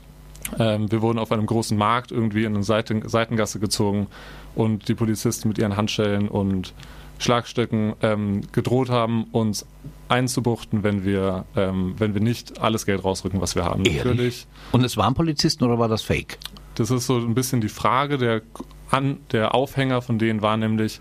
ähm, 0.58 0.90
wir 0.90 1.02
wurden 1.02 1.18
auf 1.18 1.32
einem 1.32 1.46
großen 1.46 1.76
Markt 1.76 2.12
irgendwie 2.12 2.44
in 2.44 2.54
eine 2.54 2.64
Seiten, 2.64 3.06
Seitengasse 3.06 3.58
gezogen 3.58 4.06
und 4.54 4.88
die 4.88 4.94
Polizisten 4.94 5.48
mit 5.48 5.58
ihren 5.58 5.76
Handschellen 5.76 6.28
und 6.28 6.72
Schlagstöcken 7.18 7.94
ähm, 8.02 8.42
gedroht 8.52 8.90
haben, 8.90 9.24
uns 9.32 9.66
einzubuchten, 10.08 10.82
wenn 10.82 11.04
wir, 11.04 11.44
ähm, 11.56 11.94
wenn 11.98 12.14
wir 12.14 12.20
nicht 12.20 12.60
alles 12.60 12.86
Geld 12.86 13.04
rausrücken, 13.04 13.40
was 13.40 13.54
wir 13.54 13.64
haben. 13.64 13.84
Ehrlich? 13.84 14.04
Natürlich. 14.04 14.46
Und 14.72 14.84
es 14.84 14.96
waren 14.96 15.14
Polizisten 15.14 15.64
oder 15.64 15.78
war 15.78 15.88
das 15.88 16.02
Fake? 16.02 16.38
Das 16.76 16.90
ist 16.90 17.06
so 17.06 17.16
ein 17.16 17.34
bisschen 17.34 17.60
die 17.60 17.68
Frage. 17.68 18.18
Der, 18.18 18.42
an, 18.90 19.18
der 19.32 19.54
Aufhänger 19.54 20.00
von 20.00 20.18
denen 20.18 20.42
war 20.42 20.56
nämlich, 20.56 21.00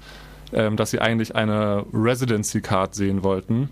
ähm, 0.53 0.75
dass 0.75 0.91
sie 0.91 0.99
eigentlich 0.99 1.35
eine 1.35 1.85
Residency 1.93 2.61
Card 2.61 2.95
sehen 2.95 3.23
wollten 3.23 3.69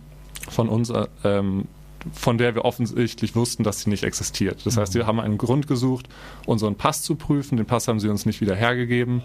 von 0.50 0.70
uns, 0.70 0.90
äh, 0.90 1.08
ähm, 1.24 1.66
von 2.14 2.38
der 2.38 2.54
wir 2.54 2.64
offensichtlich 2.66 3.36
wussten, 3.36 3.64
dass 3.64 3.82
sie 3.82 3.90
nicht 3.90 4.04
existiert. 4.04 4.66
Das 4.66 4.78
heißt, 4.78 4.94
sie 4.94 5.04
haben 5.04 5.20
einen 5.20 5.40
Grund 5.40 5.68
gesucht, 5.68 6.08
unseren 6.46 6.76
Pass 6.76 7.02
zu 7.02 7.16
prüfen. 7.16 7.58
Den 7.58 7.66
Pass 7.66 7.88
haben 7.88 8.00
sie 8.00 8.10
uns 8.10 8.28
nicht 8.28 8.42
wieder 8.42 8.56
hergegeben 8.56 9.24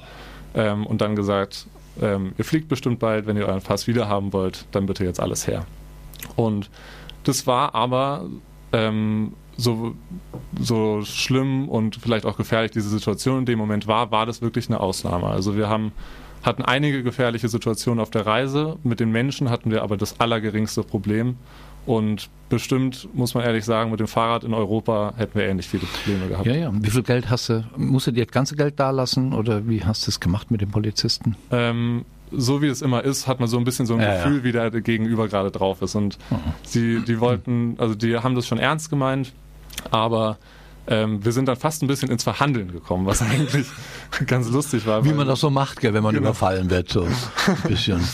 ähm, 0.54 0.86
und 0.86 1.02
dann 1.02 1.14
gesagt, 1.14 1.66
ähm, 2.00 2.32
ihr 2.38 2.44
fliegt 2.44 2.68
bestimmt 2.68 2.98
bald, 2.98 3.26
wenn 3.26 3.36
ihr 3.36 3.46
euren 3.46 3.62
Pass 3.62 3.86
wieder 3.86 4.08
haben 4.08 4.32
wollt, 4.32 4.66
dann 4.72 4.86
bitte 4.86 5.04
jetzt 5.04 5.20
alles 5.20 5.46
her. 5.46 5.66
Und 6.36 6.70
das 7.24 7.46
war 7.46 7.74
aber 7.74 8.26
ähm, 8.72 9.34
so, 9.56 9.94
so 10.58 11.02
schlimm 11.02 11.68
und 11.68 11.96
vielleicht 11.96 12.24
auch 12.24 12.36
gefährlich 12.36 12.70
diese 12.70 12.88
Situation 12.88 13.40
in 13.40 13.46
dem 13.46 13.58
Moment 13.58 13.86
war, 13.86 14.10
war 14.10 14.26
das 14.26 14.40
wirklich 14.40 14.68
eine 14.68 14.80
Ausnahme. 14.80 15.26
Also 15.26 15.56
wir 15.56 15.68
haben 15.68 15.92
hatten 16.42 16.62
einige 16.62 17.02
gefährliche 17.02 17.48
Situationen 17.48 18.00
auf 18.00 18.10
der 18.10 18.24
Reise. 18.26 18.78
Mit 18.82 19.00
den 19.00 19.10
Menschen 19.12 19.50
hatten 19.50 19.70
wir 19.70 19.82
aber 19.82 19.96
das 19.96 20.20
allergeringste 20.20 20.82
Problem. 20.82 21.36
Und 21.86 22.28
bestimmt, 22.48 23.08
muss 23.14 23.34
man 23.34 23.44
ehrlich 23.44 23.64
sagen, 23.64 23.90
mit 23.90 24.00
dem 24.00 24.06
Fahrrad 24.06 24.44
in 24.44 24.52
Europa 24.54 25.14
hätten 25.16 25.38
wir 25.38 25.46
ähnlich 25.46 25.68
viele 25.68 25.84
Probleme 25.86 26.28
gehabt. 26.28 26.46
Ja, 26.46 26.54
ja. 26.54 26.70
Wie 26.72 26.90
viel 26.90 27.02
Geld 27.02 27.30
hast 27.30 27.48
du? 27.48 27.64
Musst 27.76 28.06
du 28.06 28.10
dir 28.12 28.24
das 28.26 28.32
ganze 28.32 28.56
Geld 28.56 28.78
da 28.78 28.90
lassen 28.90 29.32
oder 29.32 29.66
wie 29.68 29.84
hast 29.84 30.06
du 30.06 30.10
es 30.10 30.20
gemacht 30.20 30.50
mit 30.50 30.60
den 30.60 30.70
Polizisten? 30.70 31.36
Ähm, 31.50 32.04
so 32.32 32.60
wie 32.62 32.66
es 32.66 32.82
immer 32.82 33.02
ist, 33.02 33.26
hat 33.26 33.40
man 33.40 33.48
so 33.48 33.56
ein 33.56 33.64
bisschen 33.64 33.86
so 33.86 33.94
ein 33.94 34.00
Ja, 34.00 34.16
Gefühl, 34.16 34.38
ja. 34.38 34.44
wie 34.44 34.52
der 34.52 34.70
Gegenüber 34.82 35.26
gerade 35.28 35.50
drauf 35.50 35.80
ist. 35.82 35.94
Und 35.94 36.18
sie, 36.64 37.00
die 37.00 37.18
wollten, 37.20 37.74
also 37.78 37.94
die 37.94 38.16
haben 38.16 38.34
das 38.34 38.46
schon 38.46 38.58
ernst 38.58 38.90
gemeint, 38.90 39.32
aber 39.90 40.36
ähm, 40.86 41.24
wir 41.24 41.32
sind 41.32 41.46
dann 41.46 41.56
fast 41.56 41.82
ein 41.82 41.86
bisschen 41.86 42.10
ins 42.10 42.24
Verhandeln 42.24 42.72
gekommen, 42.72 43.06
was 43.06 43.22
eigentlich 43.22 43.66
ganz 44.26 44.48
lustig 44.50 44.86
war. 44.86 45.04
Wie 45.04 45.12
man 45.12 45.26
das 45.26 45.40
so 45.40 45.50
macht, 45.50 45.80
gell, 45.80 45.94
wenn 45.94 46.02
man 46.02 46.14
Genau. 46.14 46.28
überfallen 46.28 46.68
wird, 46.70 46.88
so 46.90 47.02
ein 47.04 47.56
bisschen. 47.68 48.00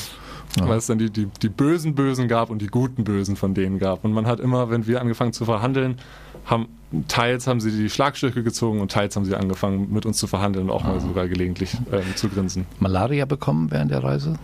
weil 0.60 0.78
es 0.78 0.86
dann 0.86 0.98
die, 0.98 1.10
die, 1.10 1.26
die 1.26 1.48
bösen 1.48 1.94
Bösen 1.94 2.28
gab 2.28 2.50
und 2.50 2.62
die 2.62 2.66
guten 2.66 3.04
Bösen 3.04 3.36
von 3.36 3.54
denen 3.54 3.78
gab. 3.78 4.04
Und 4.04 4.12
man 4.12 4.26
hat 4.26 4.40
immer, 4.40 4.70
wenn 4.70 4.86
wir 4.86 5.00
angefangen 5.00 5.32
zu 5.32 5.44
verhandeln, 5.44 5.98
haben 6.44 6.68
teils 7.08 7.46
haben 7.46 7.60
sie 7.60 7.70
die 7.70 7.90
Schlagstücke 7.90 8.42
gezogen 8.42 8.80
und 8.80 8.92
teils 8.92 9.16
haben 9.16 9.24
sie 9.24 9.34
angefangen 9.34 9.92
mit 9.92 10.06
uns 10.06 10.18
zu 10.18 10.26
verhandeln 10.26 10.66
und 10.66 10.74
auch 10.74 10.84
mal 10.84 11.00
sogar 11.00 11.28
gelegentlich 11.28 11.76
ähm, 11.92 12.14
zu 12.14 12.28
grinsen. 12.28 12.66
Malaria 12.78 13.24
bekommen 13.24 13.70
während 13.70 13.90
der 13.90 14.04
Reise? 14.04 14.38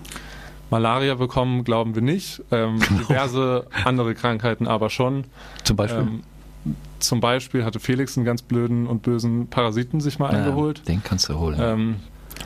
Malaria 0.71 1.15
bekommen 1.15 1.65
glauben 1.65 1.95
wir 1.95 2.03
nicht, 2.03 2.43
ähm, 2.51 2.81
diverse 3.09 3.67
andere 3.85 4.15
Krankheiten 4.15 4.67
aber 4.67 4.91
schon. 4.91 5.25
Zum 5.65 5.77
Beispiel? 5.77 6.01
Ähm, 6.03 6.23
zum 6.99 7.21
Beispiel 7.21 7.65
hatte 7.65 7.81
Felix 7.81 8.17
einen 8.17 8.25
ganz 8.25 8.43
blöden 8.43 8.87
und 8.87 9.03
bösen 9.03 9.49
Parasiten 9.49 10.01
sich 10.01 10.19
mal 10.19 10.31
eingeholt. 10.31 10.79
Ja, 10.79 10.85
den 10.85 11.03
kannst 11.03 11.29
du 11.29 11.39
holen. 11.39 11.59
Ähm, 11.61 11.97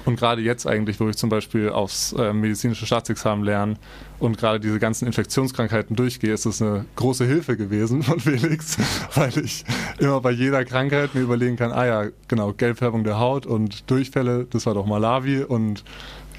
und 0.07 0.17
gerade 0.17 0.41
jetzt 0.41 0.67
eigentlich, 0.67 0.99
wo 1.01 1.09
ich 1.09 1.17
zum 1.17 1.29
Beispiel 1.29 1.69
aufs 1.69 2.13
äh, 2.13 2.33
medizinische 2.33 2.87
Staatsexamen 2.87 3.45
lerne 3.45 3.75
und 4.19 4.39
gerade 4.39 4.61
diese 4.61 4.79
ganzen 4.79 5.07
Infektionskrankheiten 5.07 5.97
durchgehe, 5.97 6.33
ist 6.33 6.47
das 6.47 6.63
eine 6.63 6.87
große 6.95 7.27
Hilfe 7.27 7.57
gewesen 7.57 8.03
von 8.03 8.21
Felix, 8.21 8.79
weil 9.15 9.37
ich 9.39 9.65
immer 9.99 10.21
bei 10.21 10.31
jeder 10.31 10.65
Krankheit 10.65 11.15
mir 11.15 11.23
überlegen 11.23 11.57
kann, 11.57 11.73
ah 11.73 11.87
ja, 11.87 12.05
genau, 12.29 12.53
Gelbfärbung 12.53 13.05
der 13.05 13.19
Haut 13.19 13.47
und 13.47 13.91
Durchfälle, 13.91 14.47
das 14.49 14.65
war 14.65 14.75
doch 14.75 14.87
Malawi 14.87 15.43
und 15.43 15.85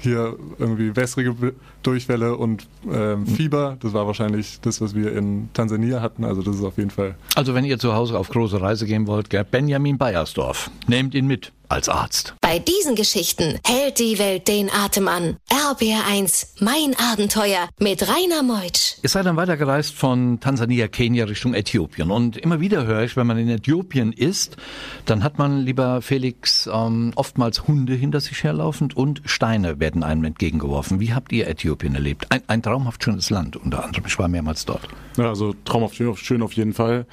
hier 0.00 0.36
irgendwie 0.58 0.94
wässrige 0.94 1.34
Durchfälle 1.82 2.36
und 2.36 2.68
ähm, 2.90 3.26
Fieber, 3.26 3.76
das 3.80 3.92
war 3.92 4.06
wahrscheinlich 4.06 4.60
das, 4.60 4.80
was 4.80 4.94
wir 4.94 5.12
in 5.14 5.50
Tansania 5.52 6.00
hatten, 6.00 6.24
also 6.24 6.40
das 6.40 6.56
ist 6.56 6.64
auf 6.64 6.78
jeden 6.78 6.90
Fall 6.90 7.16
Also 7.34 7.54
wenn 7.54 7.64
ihr 7.64 7.78
zu 7.78 7.94
Hause 7.94 8.18
auf 8.18 8.28
große 8.28 8.60
Reise 8.60 8.86
gehen 8.86 9.06
wollt, 9.06 9.28
Benjamin 9.50 9.98
Beiersdorf, 9.98 10.70
nehmt 10.86 11.14
ihn 11.14 11.26
mit 11.26 11.52
als 11.68 11.88
Arzt. 11.88 12.34
Bei 12.40 12.58
diesen 12.58 12.94
Geschichten 12.94 13.58
hält 13.66 13.98
die 13.98 14.18
Welt 14.18 14.48
den 14.48 14.70
Atem 14.70 15.08
an. 15.08 15.36
RBR1, 15.50 16.46
mein 16.60 16.96
Abenteuer 16.98 17.68
mit 17.78 18.02
Rainer 18.08 18.42
Meutsch. 18.42 18.96
Ihr 19.02 19.08
seid 19.08 19.26
dann 19.26 19.36
weitergereist 19.36 19.94
von 19.94 20.40
Tansania, 20.40 20.88
Kenia 20.88 21.26
Richtung 21.26 21.54
Äthiopien. 21.54 22.10
Und 22.10 22.36
immer 22.36 22.60
wieder 22.60 22.86
höre 22.86 23.02
ich, 23.02 23.16
wenn 23.16 23.26
man 23.26 23.38
in 23.38 23.48
Äthiopien 23.48 24.12
ist, 24.12 24.56
dann 25.04 25.22
hat 25.22 25.38
man, 25.38 25.60
lieber 25.60 26.02
Felix, 26.02 26.68
ähm, 26.72 27.12
oftmals 27.16 27.68
Hunde 27.68 27.94
hinter 27.94 28.20
sich 28.20 28.42
herlaufend 28.44 28.96
und 28.96 29.22
Steine 29.24 29.78
werden 29.80 30.02
einem 30.02 30.24
entgegengeworfen. 30.24 31.00
Wie 31.00 31.12
habt 31.12 31.32
ihr 31.32 31.48
Äthiopien 31.48 31.94
erlebt? 31.94 32.26
Ein, 32.30 32.42
ein 32.46 32.62
traumhaft 32.62 33.04
schönes 33.04 33.30
Land, 33.30 33.56
unter 33.56 33.84
anderem. 33.84 34.04
Ich 34.06 34.18
war 34.18 34.28
mehrmals 34.28 34.64
dort. 34.64 34.88
Ja, 35.16 35.28
also 35.28 35.54
traumhaft 35.64 35.96
schön, 35.96 36.16
schön 36.16 36.42
auf 36.42 36.52
jeden 36.54 36.72
Fall. 36.72 37.06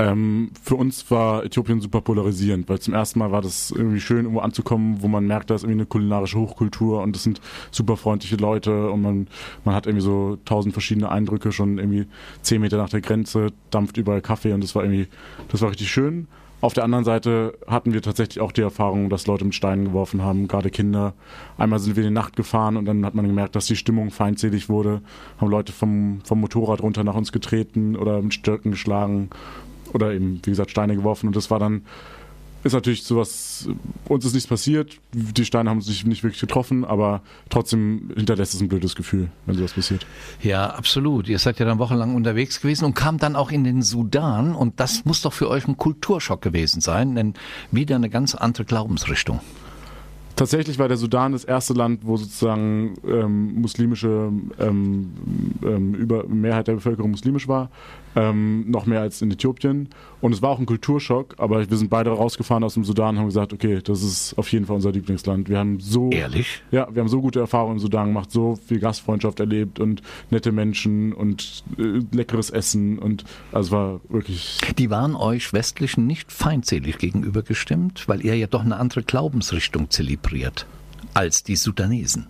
Ähm, 0.00 0.50
für 0.62 0.76
uns 0.76 1.10
war 1.10 1.44
Äthiopien 1.44 1.80
super 1.80 2.00
polarisierend, 2.00 2.68
weil 2.68 2.78
zum 2.78 2.94
ersten 2.94 3.18
Mal 3.18 3.32
war 3.32 3.42
das 3.42 3.72
irgendwie 3.72 4.00
schön, 4.00 4.18
irgendwo 4.18 4.40
anzukommen, 4.40 5.02
wo 5.02 5.08
man 5.08 5.26
merkt, 5.26 5.50
da 5.50 5.56
ist 5.56 5.64
irgendwie 5.64 5.80
eine 5.80 5.86
kulinarische 5.86 6.38
Hochkultur 6.38 7.02
und 7.02 7.16
das 7.16 7.24
sind 7.24 7.40
super 7.72 7.96
freundliche 7.96 8.36
Leute 8.36 8.90
und 8.90 9.02
man, 9.02 9.26
man 9.64 9.74
hat 9.74 9.86
irgendwie 9.86 10.04
so 10.04 10.38
tausend 10.44 10.72
verschiedene 10.72 11.10
Eindrücke, 11.10 11.50
schon 11.50 11.78
irgendwie 11.78 12.06
zehn 12.42 12.60
Meter 12.60 12.76
nach 12.76 12.90
der 12.90 13.00
Grenze 13.00 13.48
dampft 13.70 13.96
überall 13.96 14.20
Kaffee 14.20 14.52
und 14.52 14.62
das 14.62 14.76
war 14.76 14.84
irgendwie, 14.84 15.08
das 15.48 15.62
war 15.62 15.70
richtig 15.70 15.90
schön. 15.90 16.28
Auf 16.60 16.74
der 16.74 16.82
anderen 16.82 17.04
Seite 17.04 17.56
hatten 17.68 17.92
wir 17.92 18.02
tatsächlich 18.02 18.40
auch 18.40 18.50
die 18.50 18.62
Erfahrung, 18.62 19.10
dass 19.10 19.28
Leute 19.28 19.44
mit 19.44 19.54
Steinen 19.54 19.84
geworfen 19.84 20.22
haben, 20.22 20.48
gerade 20.48 20.70
Kinder. 20.70 21.14
Einmal 21.56 21.78
sind 21.78 21.94
wir 21.94 22.02
in 22.02 22.10
die 22.10 22.14
Nacht 22.14 22.34
gefahren 22.34 22.76
und 22.76 22.84
dann 22.84 23.06
hat 23.06 23.14
man 23.14 23.28
gemerkt, 23.28 23.54
dass 23.54 23.66
die 23.66 23.76
Stimmung 23.76 24.10
feindselig 24.10 24.68
wurde, 24.68 25.00
haben 25.40 25.50
Leute 25.50 25.72
vom, 25.72 26.20
vom 26.24 26.40
Motorrad 26.40 26.82
runter 26.82 27.04
nach 27.04 27.14
uns 27.14 27.30
getreten 27.30 27.96
oder 27.96 28.20
mit 28.22 28.34
Stöcken 28.34 28.72
geschlagen 28.72 29.30
oder 29.92 30.12
eben, 30.12 30.40
wie 30.44 30.50
gesagt, 30.50 30.70
Steine 30.70 30.96
geworfen 30.96 31.26
und 31.26 31.36
das 31.36 31.50
war 31.50 31.58
dann, 31.58 31.82
ist 32.64 32.72
natürlich 32.72 33.04
sowas, 33.04 33.68
uns 34.08 34.24
ist 34.24 34.34
nichts 34.34 34.48
passiert, 34.48 35.00
die 35.12 35.44
Steine 35.44 35.70
haben 35.70 35.80
sich 35.80 36.04
nicht 36.04 36.24
wirklich 36.24 36.40
getroffen, 36.40 36.84
aber 36.84 37.22
trotzdem 37.50 38.10
hinterlässt 38.16 38.54
es 38.54 38.60
ein 38.60 38.68
blödes 38.68 38.96
Gefühl, 38.96 39.28
wenn 39.46 39.56
sowas 39.56 39.74
passiert. 39.74 40.06
Ja, 40.42 40.70
absolut. 40.70 41.28
Ihr 41.28 41.38
seid 41.38 41.58
ja 41.60 41.66
dann 41.66 41.78
wochenlang 41.78 42.14
unterwegs 42.16 42.60
gewesen 42.60 42.84
und 42.84 42.94
kam 42.94 43.18
dann 43.18 43.36
auch 43.36 43.52
in 43.52 43.62
den 43.62 43.82
Sudan. 43.82 44.54
Und 44.54 44.80
das 44.80 45.04
muss 45.04 45.22
doch 45.22 45.32
für 45.32 45.48
euch 45.48 45.68
ein 45.68 45.76
Kulturschock 45.76 46.42
gewesen 46.42 46.80
sein, 46.80 47.14
denn 47.14 47.34
wieder 47.70 47.94
eine 47.94 48.10
ganz 48.10 48.34
andere 48.34 48.64
Glaubensrichtung. 48.64 49.40
Tatsächlich 50.38 50.78
war 50.78 50.86
der 50.86 50.96
Sudan 50.96 51.32
das 51.32 51.42
erste 51.42 51.74
Land, 51.74 52.06
wo 52.06 52.16
sozusagen 52.16 52.94
ähm, 53.04 53.60
muslimische 53.60 54.30
ähm, 54.60 55.12
ähm, 55.64 55.94
über 55.94 56.28
Mehrheit 56.28 56.68
der 56.68 56.74
Bevölkerung 56.74 57.10
muslimisch 57.10 57.48
war, 57.48 57.70
ähm, 58.18 58.64
noch 58.68 58.86
mehr 58.86 59.00
als 59.00 59.22
in 59.22 59.30
Äthiopien. 59.30 59.88
Und 60.20 60.32
es 60.32 60.42
war 60.42 60.50
auch 60.50 60.58
ein 60.58 60.66
Kulturschock, 60.66 61.36
aber 61.38 61.70
wir 61.70 61.76
sind 61.76 61.88
beide 61.88 62.10
rausgefahren 62.10 62.64
aus 62.64 62.74
dem 62.74 62.84
Sudan 62.84 63.10
und 63.10 63.18
haben 63.20 63.26
gesagt, 63.26 63.52
okay, 63.52 63.80
das 63.82 64.02
ist 64.02 64.36
auf 64.36 64.50
jeden 64.50 64.66
Fall 64.66 64.76
unser 64.76 64.90
Lieblingsland. 64.90 65.48
Wir 65.48 65.58
haben 65.58 65.78
so 65.78 66.10
Ehrlich? 66.10 66.62
ja, 66.72 66.88
wir 66.92 67.00
haben 67.00 67.08
so 67.08 67.20
gute 67.20 67.38
Erfahrungen 67.38 67.74
im 67.74 67.78
Sudan 67.78 68.08
gemacht, 68.08 68.32
so 68.32 68.56
viel 68.56 68.80
Gastfreundschaft 68.80 69.38
erlebt 69.38 69.78
und 69.78 70.02
nette 70.30 70.50
Menschen 70.50 71.12
und 71.12 71.62
äh, 71.78 72.00
leckeres 72.10 72.50
Essen 72.50 72.98
und 72.98 73.24
also 73.52 73.68
es 73.68 73.72
war 73.72 74.00
wirklich 74.08 74.58
Die 74.76 74.90
waren 74.90 75.14
euch 75.14 75.52
Westlichen 75.52 76.06
nicht 76.06 76.32
feindselig 76.32 76.98
gegenüber 76.98 77.42
gestimmt, 77.42 78.08
weil 78.08 78.24
ihr 78.24 78.36
ja 78.36 78.48
doch 78.48 78.64
eine 78.64 78.76
andere 78.76 79.04
Glaubensrichtung 79.04 79.90
zelebriert 79.90 80.66
als 81.14 81.44
die 81.44 81.56
Sudanesen. 81.56 82.26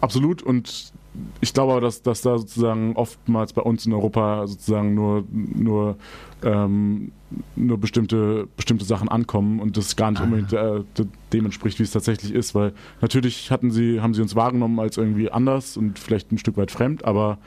Absolut 0.00 0.42
und 0.42 0.92
ich 1.40 1.52
glaube 1.52 1.72
aber, 1.72 1.80
dass, 1.82 2.02
dass 2.02 2.22
da 2.22 2.38
sozusagen 2.38 2.94
oftmals 2.96 3.52
bei 3.52 3.62
uns 3.62 3.84
in 3.84 3.92
Europa 3.92 4.46
sozusagen 4.46 4.94
nur, 4.94 5.24
nur, 5.30 5.96
ähm, 6.42 7.12
nur 7.54 7.78
bestimmte, 7.78 8.48
bestimmte 8.56 8.84
Sachen 8.84 9.08
ankommen 9.08 9.60
und 9.60 9.76
das 9.76 9.96
gar 9.96 10.10
nicht 10.10 10.22
unbedingt 10.22 10.52
äh, 10.52 10.80
de- 10.96 11.06
dem 11.32 11.44
entspricht, 11.44 11.78
wie 11.78 11.82
es 11.82 11.90
tatsächlich 11.90 12.32
ist, 12.32 12.54
weil 12.54 12.72
natürlich 13.02 13.50
hatten 13.50 13.70
sie, 13.70 14.00
haben 14.00 14.14
sie 14.14 14.22
uns 14.22 14.34
wahrgenommen 14.36 14.80
als 14.80 14.96
irgendwie 14.96 15.30
anders 15.30 15.76
und 15.76 15.98
vielleicht 15.98 16.32
ein 16.32 16.38
Stück 16.38 16.56
weit 16.56 16.70
fremd, 16.70 17.04
aber 17.04 17.38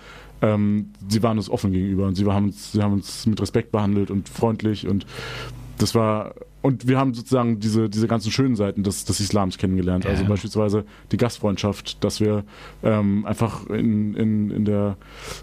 ähm, 0.42 0.92
sie 1.08 1.24
waren 1.24 1.38
uns 1.38 1.50
offen 1.50 1.72
gegenüber 1.72 2.06
und 2.08 2.16
sie 2.16 2.26
haben 2.26 2.46
uns, 2.46 2.72
sie 2.74 2.82
haben 2.84 2.94
uns 2.94 3.26
mit 3.26 3.42
Respekt 3.42 3.72
behandelt 3.72 4.12
und 4.12 4.30
freundlich 4.30 4.88
und 4.88 5.06
das 5.80 5.96
war 5.96 6.36
und 6.66 6.88
wir 6.88 6.98
haben 6.98 7.14
sozusagen 7.14 7.60
diese, 7.60 7.92
diese 7.92 8.08
ganzen 8.08 8.32
schönen 8.32 8.56
Seiten 8.56 8.82
des, 8.82 9.06
des 9.06 9.20
Islams 9.20 9.60
kennengelernt. 9.60 10.04
Ja. 10.04 10.10
Also 10.10 10.26
beispielsweise 10.26 10.84
die 11.12 11.18
Gastfreundschaft, 11.18 12.04
dass 12.04 12.20
wir 12.20 12.44
ähm, 12.82 13.24
einfach 13.24 13.68
in, 13.68 14.16
in, 14.16 14.50
in 14.50 14.66
der 14.66 14.98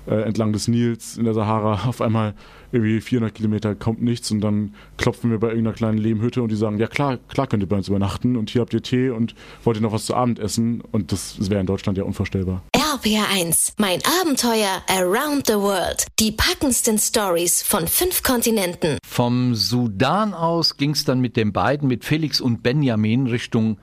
äh, 0.09 0.23
entlang 0.23 0.53
des 0.53 0.67
Nils 0.67 1.17
in 1.17 1.25
der 1.25 1.33
Sahara 1.35 1.85
auf 1.89 2.01
einmal 2.01 2.35
irgendwie 2.73 3.01
400 3.01 3.33
Kilometer 3.33 3.77
kommt 3.77 4.03
nichts 4.03 4.33
und 4.33 4.41
dann 4.41 4.75
klopfen 4.97 5.31
wir 5.31 5.39
bei 5.39 5.51
irgendeiner 5.51 5.77
kleinen 5.77 5.99
Lehmhütte 5.99 6.43
und 6.43 6.51
die 6.51 6.57
sagen, 6.57 6.79
ja 6.79 6.89
klar, 6.89 7.19
klar 7.29 7.47
könnt 7.47 7.63
ihr 7.63 7.69
bei 7.69 7.77
uns 7.77 7.87
übernachten 7.87 8.37
und 8.37 8.51
hier 8.51 8.61
habt 8.61 8.75
ihr 8.75 8.83
Tee 8.83 9.11
und 9.11 9.37
wollt 9.63 9.77
ihr 9.77 9.83
noch 9.83 9.93
was 9.93 10.07
zu 10.07 10.17
Abend 10.17 10.41
essen 10.41 10.83
und 10.91 11.13
das, 11.13 11.37
das 11.39 11.51
wäre 11.51 11.61
in 11.61 11.67
Deutschland 11.67 11.99
ja 11.99 12.03
unvorstellbar. 12.03 12.63
RBR1, 13.03 13.73
mein 13.79 14.01
Abenteuer 14.21 14.81
around 14.89 15.49
the 15.49 15.55
world. 15.55 16.07
Die 16.21 16.31
packendsten 16.31 16.99
Stories 16.99 17.63
von 17.63 17.89
fünf 17.89 18.23
Kontinenten. 18.23 18.99
Vom 19.05 19.57
Sudan 19.57 20.35
aus 20.35 20.77
ging 20.77 20.91
es 20.91 21.05
dann 21.05 21.21
mit 21.21 21.37
den 21.37 21.53
beiden, 21.53 21.89
mit 21.89 22.05
Felix 22.05 22.41
und 22.41 22.63
Benjamin, 22.63 23.27
Richtung 23.27 23.79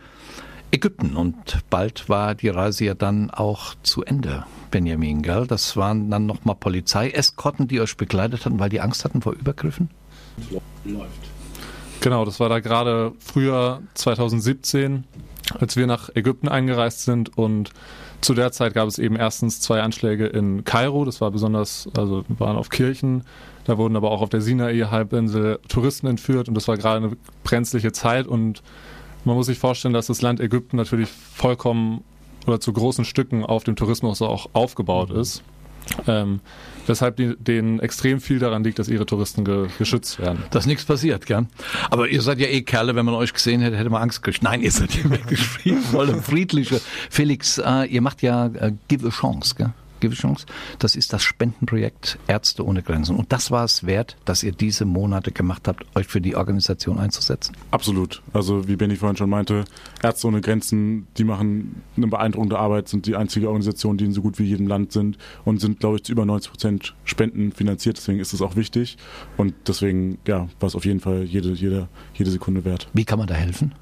Ägypten. 0.72 1.18
Und 1.18 1.60
bald 1.70 2.08
war 2.08 2.34
die 2.34 2.48
Reise 2.48 2.86
ja 2.86 2.94
dann 2.94 3.30
auch 3.30 3.76
zu 3.84 4.04
Ende, 4.04 4.46
Benjamin, 4.72 5.22
gell? 5.22 5.48
Das 5.48 5.76
waren 5.76 6.10
dann 6.10 6.26
nochmal 6.26 6.56
Polizeieskorten, 6.56 7.68
die 7.68 7.82
euch 7.82 7.98
begleitet 7.98 8.46
hatten, 8.46 8.60
weil 8.60 8.70
die 8.70 8.80
Angst 8.80 9.04
hatten 9.04 9.22
vor 9.22 9.34
Übergriffen? 9.34 9.90
Genau, 12.00 12.24
das 12.24 12.40
war 12.40 12.48
da 12.48 12.60
gerade 12.60 13.12
früher 13.20 13.82
2017. 13.96 15.04
als 15.60 15.76
wir 15.76 15.88
nach 15.88 16.10
Ägypten 16.16 16.48
eingereist 16.48 17.04
sind 17.04 17.38
und 17.38 17.72
zu 18.22 18.34
der 18.34 18.52
Zeit 18.52 18.74
gab 18.74 18.88
es 18.88 19.00
eben 19.00 19.16
erstens 19.16 19.62
zwei 19.62 19.82
Anschläge 19.82 20.26
in 20.26 20.64
Kairo, 20.64 21.06
das 21.06 21.22
war 21.22 21.32
besonders, 21.32 21.88
also 21.98 22.24
waren 22.28 22.58
auf 22.58 22.70
Kirchen, 22.70 23.24
da 23.66 23.78
wurden 23.78 23.96
aber 23.96 24.12
auch 24.12 24.22
auf 24.22 24.30
der 24.30 24.42
Sinai-Halbinsel 24.42 25.60
Touristen 25.68 26.08
entführt 26.08 26.48
und 26.48 26.56
das 26.56 26.68
war 26.68 26.78
gerade 26.78 27.06
eine 27.06 27.18
brenzliche 27.44 27.92
Zeit 27.92 28.28
und 28.28 28.62
man 29.26 29.36
muss 29.36 29.48
sich 29.48 29.60
vorstellen, 29.60 29.94
dass 29.94 30.08
das 30.08 30.22
Land 30.22 30.40
Ägypten 30.40 30.78
natürlich 30.78 31.10
vollkommen 31.10 32.04
oder 32.48 32.60
zu 32.60 32.74
großen 32.74 33.06
Stücken 33.06 33.46
auf 33.46 33.64
dem 33.64 33.76
Tourismus 33.76 34.22
auch 34.22 34.50
aufgebaut 34.54 35.12
ist. 35.12 35.44
Ähm, 36.08 36.40
weshalb 36.88 37.16
die, 37.18 37.36
denen 37.38 37.80
extrem 37.80 38.20
viel 38.20 38.40
daran 38.40 38.64
liegt, 38.64 38.80
dass 38.80 38.90
ihre 38.90 39.06
Touristen 39.06 39.46
ge, 39.46 39.68
geschützt 39.78 40.20
werden. 40.20 40.44
Dass 40.52 40.66
nichts 40.66 40.86
passiert, 40.86 41.26
gell? 41.26 41.46
Aber 41.90 42.10
ihr 42.10 42.22
seid 42.22 42.40
ja 42.40 42.48
eh 42.48 42.62
Kerle, 42.62 42.96
wenn 42.96 43.06
man 43.06 43.14
euch 43.14 43.34
gesehen 43.34 43.62
hätte, 43.62 43.78
hätte 43.78 43.90
man 43.90 44.02
Angst 44.02 44.22
gekriegt. 44.22 44.44
Nein, 44.44 44.62
ihr 44.62 44.72
seid 44.72 44.96
ja 44.96 45.04
wirklich 45.10 45.40
friedvolle, 45.40 46.22
friedliche. 46.22 46.82
Felix, 47.10 47.60
äh, 47.60 47.86
ihr 47.86 48.02
macht 48.02 48.22
ja 48.22 48.48
äh, 48.48 48.74
Give 48.88 49.08
a 49.08 49.12
Chance, 49.12 49.56
gell? 49.56 49.72
Chance. 50.08 50.46
Das 50.80 50.96
ist 50.96 51.14
das 51.14 51.22
Spendenprojekt 51.24 52.18
Ärzte 52.28 52.66
ohne 52.66 52.82
Grenzen. 52.82 53.16
Und 53.16 53.32
das 53.32 53.52
war 53.52 53.66
es 53.66 53.86
wert, 53.86 54.16
dass 54.26 54.44
ihr 54.44 54.52
diese 54.52 54.86
Monate 54.86 55.32
gemacht 55.32 55.68
habt, 55.68 55.86
euch 55.96 56.08
für 56.08 56.22
die 56.22 56.36
Organisation 56.36 57.00
einzusetzen? 57.00 57.56
Absolut. 57.72 58.22
Also 58.34 58.68
wie 58.68 58.76
Benny 58.76 58.96
vorhin 58.96 59.18
schon 59.18 59.30
meinte, 59.30 59.66
Ärzte 60.02 60.28
ohne 60.28 60.42
Grenzen, 60.42 61.08
die 61.18 61.24
machen 61.24 61.82
eine 61.98 62.08
beeindruckende 62.08 62.58
Arbeit, 62.58 62.88
sind 62.88 63.06
die 63.06 63.16
einzige 63.16 63.48
Organisation, 63.48 63.98
die 63.98 64.06
in 64.06 64.14
so 64.14 64.22
gut 64.22 64.40
wie 64.40 64.46
jedem 64.46 64.68
Land 64.68 64.92
sind 64.92 65.18
und 65.46 65.60
sind, 65.60 65.80
glaube 65.80 65.98
ich, 65.98 66.04
zu 66.04 66.12
über 66.12 66.26
90 66.26 66.52
Prozent 66.52 66.96
Spenden 67.04 67.52
finanziert. 67.52 67.98
Deswegen 67.98 68.20
ist 68.20 68.34
es 68.34 68.42
auch 68.42 68.56
wichtig. 68.56 68.98
Und 69.38 69.54
deswegen, 69.68 70.18
ja, 70.28 70.48
war 70.60 70.68
es 70.68 70.76
auf 70.76 70.86
jeden 70.86 71.00
Fall 71.00 71.24
jede, 71.24 71.52
jede, 71.52 71.88
jede 72.14 72.32
Sekunde 72.32 72.66
wert. 72.66 72.88
Wie 72.94 73.06
kann 73.06 73.20
man 73.20 73.28
da 73.28 73.36
helfen? 73.36 73.74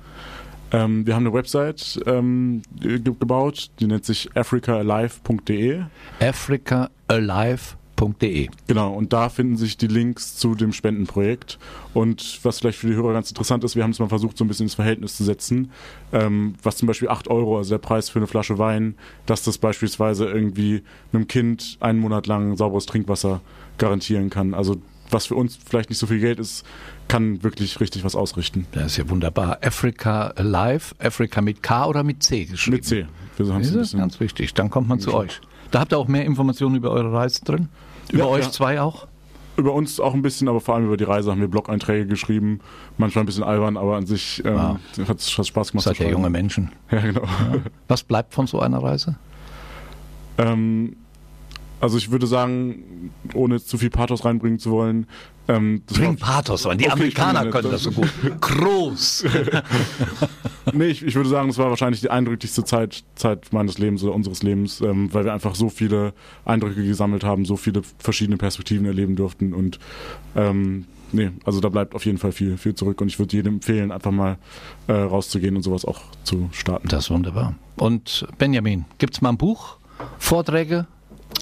Ähm, 0.72 1.06
wir 1.06 1.16
haben 1.16 1.26
eine 1.26 1.34
Website 1.34 2.00
ähm, 2.06 2.62
ge 2.80 3.00
gebaut, 3.00 3.72
die 3.80 3.88
nennt 3.88 4.06
sich 4.06 4.30
africaalive.de. 4.36 5.82
africaalive.de. 6.20 8.50
Genau, 8.68 8.94
und 8.94 9.14
da 9.14 9.30
finden 9.30 9.58
sich 9.58 9.78
die 9.78 9.88
Links 9.88 10.36
zu 10.36 10.56
dem 10.56 10.74
Spendenprojekt. 10.74 11.58
Und 11.94 12.40
was 12.44 12.60
vielleicht 12.60 12.80
für 12.80 12.88
die 12.88 12.96
Hörer 12.96 13.14
ganz 13.14 13.30
interessant 13.30 13.64
ist, 13.64 13.76
wir 13.76 13.84
haben 13.84 13.92
es 13.92 14.00
mal 14.00 14.10
versucht, 14.10 14.38
so 14.38 14.44
ein 14.44 14.50
bisschen 14.50 14.66
ins 14.66 14.76
Verhältnis 14.76 15.16
zu 15.16 15.24
setzen, 15.24 15.72
ähm, 16.12 16.56
was 16.62 16.78
zum 16.78 16.88
Beispiel 16.88 17.10
8 17.10 17.30
Euro, 17.30 17.58
also 17.58 17.72
der 17.72 17.80
Preis 17.80 18.10
für 18.10 18.20
eine 18.20 18.28
Flasche 18.28 18.58
Wein, 18.58 18.96
dass 19.26 19.44
das 19.44 19.58
beispielsweise 19.58 20.26
irgendwie 20.26 20.84
einem 21.14 21.28
Kind 21.28 21.78
einen 21.80 22.00
Monat 22.00 22.28
lang 22.28 22.58
sauberes 22.58 22.86
Trinkwasser 22.86 23.42
garantieren 23.78 24.30
kann. 24.30 24.54
Also 24.54 24.82
was 25.10 25.28
für 25.28 25.36
uns 25.36 25.58
vielleicht 25.58 25.90
nicht 25.90 26.00
so 26.00 26.08
viel 26.08 26.20
Geld 26.20 26.40
ist, 26.40 26.66
kann 27.08 27.44
wirklich 27.44 27.80
richtig 27.80 28.04
was 28.04 28.16
ausrichten. 28.16 28.66
Das 28.72 28.88
ist 28.88 28.98
ja 28.98 29.10
wunderbar. 29.10 29.60
Africa 29.64 30.34
Live, 30.38 30.96
Africa 31.00 31.42
mit 31.42 31.64
K 31.64 31.86
oder 31.86 32.04
mit 32.04 32.24
C 32.24 32.46
geschrieben? 32.46 32.78
Mit 32.78 32.86
C. 32.86 33.06
Wir 33.38 33.54
haben 33.54 33.62
das 33.62 33.72
ist 33.72 33.98
ganz 33.98 34.20
wichtig. 34.20 34.54
Dann 34.54 34.70
kommt 34.70 34.88
man 34.88 35.00
zu 35.00 35.14
euch. 35.14 35.40
Da 35.72 35.80
habt 35.80 35.94
ihr 35.94 35.98
auch 35.98 36.08
mehr 36.08 36.26
Informationen 36.26 36.76
über 36.76 36.92
eure 36.92 37.12
Reise 37.14 37.44
drin? 37.46 37.70
Über 38.10 38.24
Ja, 38.24 38.30
euch 38.30 38.46
ja. 38.46 38.52
zwei 38.52 38.82
auch? 38.82 39.08
Über 39.58 39.74
uns 39.74 40.00
auch 40.00 40.14
ein 40.14 40.22
bisschen, 40.22 40.48
aber 40.50 40.62
vor 40.62 40.76
allem 40.76 40.86
über 40.86 40.98
die 40.98 41.04
Reise 41.04 41.32
haben 41.32 41.42
wir 41.42 41.48
Blog-Einträge 41.48 42.06
geschrieben. 42.06 42.60
Manchmal 42.98 43.24
ein 43.24 43.26
bisschen 43.26 43.44
albern, 43.44 43.76
aber 43.76 43.96
an 43.98 44.06
sich 44.06 44.44
ähm, 44.46 44.54
Wow. 44.54 45.08
hat 45.08 45.18
es 45.20 45.32
Spaß 45.32 45.72
gemacht. 45.72 45.86
Seid 45.86 45.98
ja 46.00 46.10
junge 46.10 46.30
Menschen. 46.30 46.72
Ja, 46.92 47.02
genau. 47.02 47.24
Was 47.88 48.04
bleibt 48.04 48.34
von 48.34 48.46
so 48.48 48.60
einer 48.60 48.82
Reise? 48.84 49.16
Ähm, 50.38 50.96
also 51.80 51.98
ich 51.98 52.12
würde 52.12 52.28
sagen, 52.28 53.12
ohne 53.34 53.62
zu 53.62 53.78
viel 53.78 53.90
Pathos 53.90 54.26
reinbringen 54.26 54.60
zu 54.60 54.72
wollen, 54.72 55.08
ähm, 55.48 55.82
Bring 55.86 56.18
Pathos 56.18 56.66
rein. 56.66 56.78
Die 56.78 56.86
Okay, 56.86 56.94
Amerikaner 56.94 57.50
können 57.50 57.72
das 57.72 57.84
so 57.84 57.92
gut. 57.92 58.12
Groß. 58.42 59.26
nee, 60.74 60.88
ich, 60.88 61.06
ich 61.06 61.16
würde 61.16 61.30
sagen, 61.30 61.50
es 61.50 61.58
war 61.58 61.70
wahrscheinlich 61.70 62.02
die 62.02 62.10
eindrücklichste 62.10 62.64
Zeit, 62.66 63.04
Zeit 63.16 63.54
meines 63.54 63.78
Lebens 63.78 64.04
oder 64.04 64.14
unseres 64.14 64.44
Lebens, 64.44 64.82
ähm, 64.82 65.14
weil 65.14 65.24
wir 65.26 65.34
einfach 65.34 65.56
so 65.56 65.70
viele 65.70 66.14
Eindrücke 66.44 66.84
gesammelt 66.84 67.24
haben, 67.24 67.46
so 67.46 67.56
viele 67.56 67.82
verschiedene 67.98 68.38
Perspektiven 68.38 68.86
erleben 68.86 69.16
durften 69.16 69.54
und 69.54 69.80
ähm, 70.36 70.86
nee, 71.14 71.32
also 71.46 71.62
da 71.62 71.70
bleibt 71.70 71.96
auf 71.96 72.06
jeden 72.06 72.18
Fall 72.18 72.34
viel, 72.34 72.58
viel 72.58 72.76
zurück 72.76 73.00
und 73.00 73.08
ich 73.08 73.18
würde 73.18 73.36
jedem 73.36 73.56
empfehlen, 73.56 73.92
einfach 73.92 74.12
mal 74.12 74.38
äh, 74.88 74.94
rauszugehen 74.94 75.56
und 75.56 75.62
sowas 75.62 75.86
auch 75.86 76.02
zu 76.24 76.50
starten. 76.52 76.90
Das 76.90 77.06
ist 77.06 77.12
wunderbar. 77.12 77.56
Und 77.78 78.28
Benjamin, 78.38 78.86
gibt's 78.98 79.22
mal 79.22 79.30
ein 79.30 79.38
Buch? 79.38 79.78
Vorträge? 80.20 80.88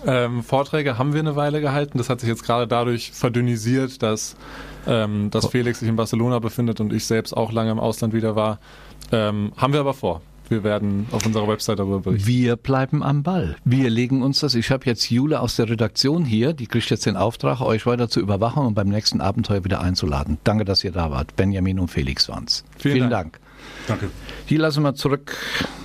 Ähm, 0.05 0.43
Vorträge 0.43 0.97
haben 0.97 1.13
wir 1.13 1.19
eine 1.19 1.35
Weile 1.35 1.61
gehalten. 1.61 1.97
Das 1.97 2.09
hat 2.09 2.19
sich 2.19 2.29
jetzt 2.29 2.43
gerade 2.43 2.67
dadurch 2.67 3.11
verdünnisiert, 3.11 4.03
dass, 4.03 4.35
ähm, 4.87 5.31
dass 5.31 5.47
Felix 5.47 5.79
sich 5.79 5.89
in 5.89 5.95
Barcelona 5.95 6.39
befindet 6.39 6.79
und 6.79 6.93
ich 6.93 7.05
selbst 7.05 7.33
auch 7.33 7.51
lange 7.51 7.71
im 7.71 7.79
Ausland 7.79 8.13
wieder 8.13 8.35
war. 8.35 8.59
Ähm, 9.11 9.51
haben 9.57 9.73
wir 9.73 9.79
aber 9.79 9.93
vor. 9.93 10.21
Wir 10.47 10.63
werden 10.63 11.07
auf 11.11 11.25
unserer 11.25 11.47
Website 11.47 11.79
darüber 11.79 12.01
berichten. 12.01 12.27
Wir 12.27 12.55
bleiben 12.55 13.01
am 13.01 13.23
Ball. 13.23 13.55
Wir 13.65 13.89
legen 13.89 14.21
uns 14.21 14.41
das. 14.41 14.53
Ich 14.53 14.69
habe 14.69 14.85
jetzt 14.85 15.09
Jule 15.09 15.39
aus 15.39 15.55
der 15.55 15.67
Redaktion 15.69 16.23
hier, 16.23 16.53
die 16.53 16.67
kriegt 16.67 16.89
jetzt 16.91 17.07
den 17.07 17.17
Auftrag, 17.17 17.61
euch 17.61 17.87
weiter 17.87 18.09
zu 18.09 18.19
überwachen 18.19 18.63
und 18.63 18.75
beim 18.75 18.89
nächsten 18.89 19.21
Abenteuer 19.21 19.63
wieder 19.63 19.81
einzuladen. 19.81 20.37
Danke, 20.43 20.65
dass 20.65 20.83
ihr 20.83 20.91
da 20.91 21.09
wart. 21.09 21.35
Benjamin 21.35 21.79
und 21.79 21.89
Felix 21.89 22.29
waren's. 22.29 22.63
Vielen 22.77 23.09
Dank. 23.09 23.39
Danke. 23.87 24.11
Die 24.49 24.57
lassen 24.57 24.83
wir 24.83 24.93
zurück 24.93 25.35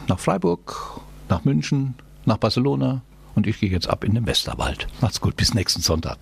nach 0.09 0.19
Freiburg, 0.19 1.01
nach 1.31 1.45
München, 1.45 1.95
nach 2.27 2.37
Barcelona 2.37 3.01
und 3.35 3.47
ich 3.47 3.61
gehe 3.61 3.71
jetzt 3.71 3.89
ab 3.89 4.05
in 4.05 4.15
den 4.15 4.27
Westerwald. 4.27 4.87
Macht's 5.01 5.21
gut, 5.21 5.37
bis 5.37 5.55
nächsten 5.55 5.83
Sonntag. 5.83 6.19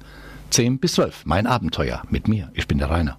10 0.50 0.78
bis 0.78 0.94
12, 0.94 1.26
mein 1.26 1.46
Abenteuer 1.46 2.02
mit 2.08 2.28
mir. 2.28 2.50
Ich 2.54 2.66
bin 2.66 2.78
der 2.78 2.90
Rainer. 2.90 3.18